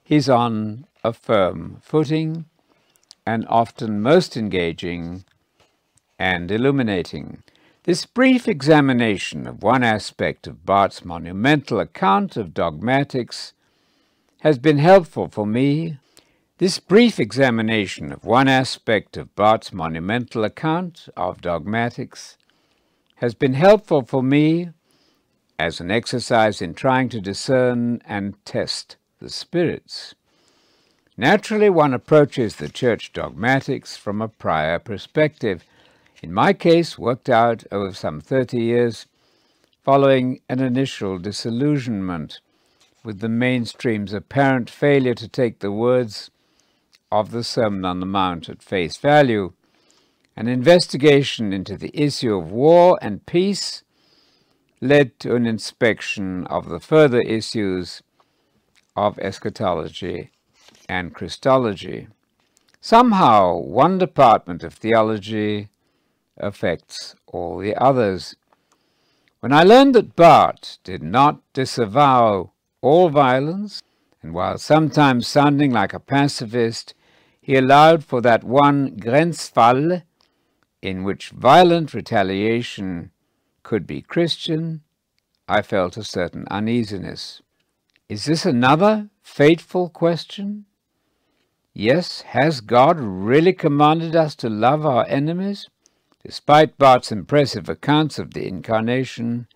he's 0.04 0.30
on 0.30 0.86
a 1.04 1.14
firm 1.14 1.80
footing 1.82 2.46
and 3.26 3.46
often 3.48 4.02
most 4.02 4.38
engaging 4.38 5.26
and 6.18 6.52
illuminating. 6.52 7.44
This 7.84 8.06
brief 8.06 8.48
examination 8.48 9.46
of 9.46 9.62
one 9.62 9.84
aspect 9.84 10.48
of 10.48 10.66
Barth's 10.66 11.06
monumental 11.06 11.80
account 11.80 12.36
of 12.36 12.54
dogmatics 12.54 13.54
has 14.42 14.58
been 14.58 14.78
helpful 14.78 15.28
for 15.28 15.46
me. 15.46 15.98
This 16.58 16.80
brief 16.80 17.20
examination 17.20 18.12
of 18.12 18.24
one 18.24 18.48
aspect 18.48 19.18
of 19.18 19.36
Barth's 19.36 19.74
monumental 19.74 20.44
account 20.44 21.10
of 21.18 21.42
dogmatics 21.42 22.38
has 23.16 23.34
been 23.34 23.54
helpful 23.54 24.04
for 24.04 24.24
me 24.24 24.70
as 25.58 25.80
an 25.80 25.92
exercise 25.92 26.62
in 26.62 26.74
trying 26.74 27.10
to 27.10 27.22
discern 27.22 28.02
and 28.06 28.34
test 28.46 28.98
the 29.20 29.30
spirits. 29.30 30.16
Naturally, 31.18 31.70
one 31.70 31.94
approaches 31.94 32.58
the 32.58 32.68
church 32.68 33.14
dogmatics 33.14 33.96
from 33.96 34.22
a 34.22 34.28
prior 34.28 34.80
perspective, 34.80 35.64
in 36.26 36.34
my 36.34 36.54
case, 36.54 36.98
worked 36.98 37.30
out 37.30 37.64
over 37.72 37.94
some 37.94 38.20
30 38.20 38.58
years 38.60 39.06
following 39.84 40.42
an 40.50 40.60
initial 40.60 41.20
disillusionment 41.20 42.40
with 43.04 43.20
the 43.20 43.30
mainstream's 43.30 44.12
apparent 44.12 44.68
failure 44.68 45.14
to 45.14 45.28
take 45.28 45.60
the 45.60 45.72
words 45.72 46.32
of 47.12 47.30
the 47.30 47.44
Sermon 47.44 47.86
on 47.86 48.00
the 48.00 48.08
Mount 48.08 48.50
at 48.50 48.64
face 48.64 48.98
value, 48.98 49.54
an 50.36 50.48
investigation 50.48 51.54
into 51.54 51.78
the 51.78 51.92
issue 51.94 52.36
of 52.36 52.52
war 52.52 52.98
and 53.04 53.28
peace 53.28 53.84
led 54.82 55.20
to 55.20 55.36
an 55.36 55.46
inspection 55.46 56.48
of 56.48 56.70
the 56.70 56.80
further 56.80 57.22
issues 57.22 58.02
of 58.96 59.20
eschatology 59.20 60.32
and 60.90 61.14
Christology. 61.14 62.08
Somehow, 62.82 63.58
one 63.58 64.00
department 64.00 64.64
of 64.64 64.74
theology 64.74 65.70
affects 66.38 67.16
all 67.28 67.58
the 67.58 67.76
others. 67.76 68.36
When 69.40 69.54
I 69.54 69.64
learned 69.64 69.96
that 69.96 70.16
Barth 70.16 70.80
did 70.84 71.04
not 71.04 71.42
disavow 71.54 72.52
all 72.82 73.10
violence, 73.10 73.82
and 74.22 74.34
while 74.34 74.58
sometimes 74.58 75.28
sounding 75.28 75.72
like 75.72 75.94
a 75.94 76.00
pacifist, 76.00 76.94
he 77.40 77.56
allowed 77.56 78.04
for 78.04 78.22
that 78.22 78.44
one 78.44 78.98
Grenzfall 78.98 80.02
in 80.82 81.04
which 81.04 81.30
violent 81.30 81.94
retaliation 81.94 83.12
could 83.64 83.88
be 83.88 84.02
Christian, 84.02 84.82
I 85.48 85.62
felt 85.62 85.98
a 85.98 86.04
certain 86.04 86.48
uneasiness. 86.50 87.42
Is 88.08 88.26
this 88.26 88.46
another 88.46 89.10
fateful 89.22 89.90
question? 89.90 90.66
Yes, 91.74 92.22
has 92.22 92.62
God 92.62 93.00
really 93.00 93.54
commanded 93.54 94.16
us 94.16 94.36
to 94.36 94.50
love 94.50 94.86
our 94.86 95.06
enemies? 95.08 95.70
Despite 96.26 96.80
Barth's 96.80 97.12
impressive 97.12 97.70
accounts 97.70 98.18
of 98.18 98.34
the 98.34 98.48
Incarnation, 98.48 99.48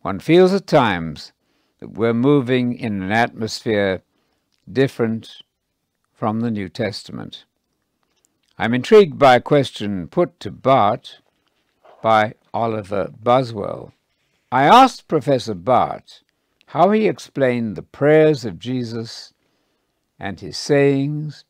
one 0.00 0.18
feels 0.18 0.54
at 0.54 0.66
times 0.66 1.32
that 1.78 1.90
we're 1.90 2.14
moving 2.14 2.72
in 2.72 3.02
an 3.02 3.12
atmosphere 3.12 4.00
different 4.66 5.42
from 6.14 6.40
the 6.40 6.50
New 6.50 6.70
Testament. 6.70 7.44
I'm 8.56 8.72
intrigued 8.72 9.18
by 9.18 9.34
a 9.34 9.42
question 9.42 10.08
put 10.08 10.40
to 10.40 10.50
Barth 10.50 11.16
by 12.02 12.32
Oliver 12.54 13.10
Buswell. 13.22 13.92
I 14.50 14.62
asked 14.62 15.06
Professor 15.06 15.52
Barth 15.52 16.22
how 16.68 16.92
he 16.92 17.08
explained 17.08 17.76
the 17.76 17.82
prayers 17.82 18.46
of 18.46 18.58
Jesus 18.58 19.34
and 20.18 20.40
his 20.40 20.56
sayings, 20.56 21.44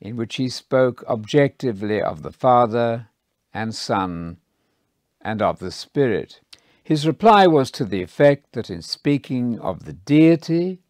in 0.00 0.14
which 0.14 0.36
he 0.36 0.48
spoke 0.48 1.02
objectively 1.08 2.00
of 2.00 2.22
the 2.22 2.30
Father 2.30 3.08
and 3.54 3.74
Son 3.74 4.38
and 5.20 5.40
of 5.40 5.58
the 5.58 5.70
Spirit. 5.70 6.40
His 6.84 7.06
reply 7.06 7.46
was 7.46 7.70
to 7.72 7.84
the 7.84 8.02
effect 8.02 8.52
that 8.52 8.70
in 8.70 8.82
speaking 8.82 9.58
of 9.60 9.84
the 9.84 9.92
deity, 9.92 10.80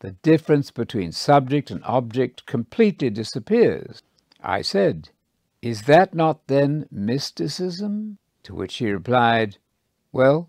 the 0.00 0.12
difference 0.12 0.70
between 0.70 1.12
subject 1.12 1.70
and 1.70 1.82
object 1.84 2.46
completely 2.46 3.10
disappears. 3.10 4.02
I 4.42 4.62
said, 4.62 5.10
Is 5.62 5.82
that 5.82 6.14
not 6.14 6.46
then 6.46 6.86
mysticism? 6.90 8.18
To 8.44 8.54
which 8.54 8.76
he 8.76 8.90
replied, 8.90 9.58
Well, 10.12 10.48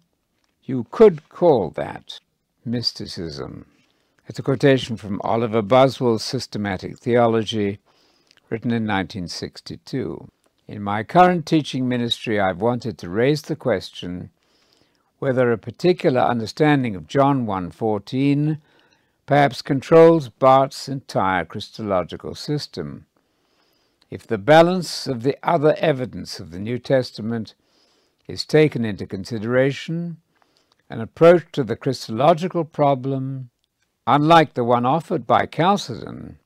you 0.64 0.86
could 0.90 1.28
call 1.30 1.70
that 1.72 2.20
mysticism. 2.64 3.66
It's 4.28 4.40
a 4.40 4.44
quotation 4.44 4.96
from 4.96 5.20
Oliver 5.24 5.62
Buswell's 5.62 6.24
Systematic 6.24 6.98
Theology, 6.98 7.80
written 8.50 8.72
in 8.72 8.84
1962. 8.84 10.30
In 10.72 10.84
my 10.84 11.04
current 11.04 11.46
teaching 11.46 11.90
ministry, 11.90 12.40
I've 12.40 12.62
wanted 12.62 12.98
to 13.00 13.10
raise 13.10 13.42
the 13.42 13.58
question 13.58 14.30
whether 15.20 15.52
a 15.52 15.58
particular 15.58 16.22
understanding 16.22 16.96
of 16.96 17.10
John 17.10 17.46
1.14 17.46 18.58
perhaps 19.26 19.62
controls 19.62 20.30
Barth's 20.30 20.88
entire 20.88 21.44
Christological 21.44 22.36
system. 22.36 23.06
If 24.10 24.26
the 24.26 24.38
balance 24.38 25.08
of 25.08 25.24
the 25.24 25.38
other 25.44 25.76
evidence 25.78 26.40
of 26.40 26.52
the 26.52 26.60
New 26.60 26.80
Testament 26.80 27.54
is 28.26 28.46
taken 28.46 28.86
into 28.86 29.06
consideration, 29.06 30.22
an 30.90 31.02
approach 31.02 31.52
to 31.52 31.66
the 31.66 31.76
Christological 31.76 32.64
problem 32.64 33.50
unlike 34.08 34.54
the 34.54 34.64
one 34.64 34.86
offered 34.86 35.28
by 35.28 35.48
Chalcedon, 35.48 36.40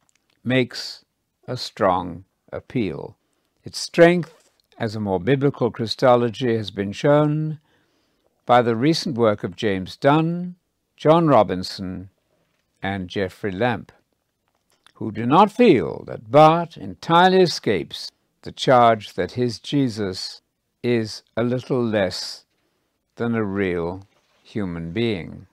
makes 0.43 1.05
a 1.47 1.55
strong 1.55 2.25
appeal. 2.51 3.19
Its 3.65 3.79
strength 3.79 4.51
as 4.77 4.95
a 4.95 4.99
more 4.99 5.19
biblical 5.19 5.71
Christology 5.71 6.55
has 6.55 6.69
been 6.69 6.91
shown 6.91 7.59
by 8.45 8.61
the 8.61 8.75
recent 8.75 9.17
work 9.17 9.43
of 9.43 9.55
James 9.55 9.97
Dunn, 9.97 10.55
John 10.95 11.27
Robinson, 11.27 12.11
and 12.83 13.09
Geoffrey 13.09 13.51
Lampe, 13.51 13.91
who 14.93 15.11
do 15.11 15.25
not 15.25 15.51
feel 15.51 16.03
that 16.05 16.29
Barth 16.29 16.77
entirely 16.77 17.41
escapes 17.41 18.11
the 18.43 18.51
charge 18.51 19.15
that 19.15 19.31
his 19.31 19.57
Jesus 19.57 20.43
is 20.83 21.23
a 21.35 21.43
little 21.43 21.83
less 21.83 22.45
than 23.15 23.33
a 23.33 23.43
real 23.43 24.03
human 24.43 24.91
being. 24.91 25.47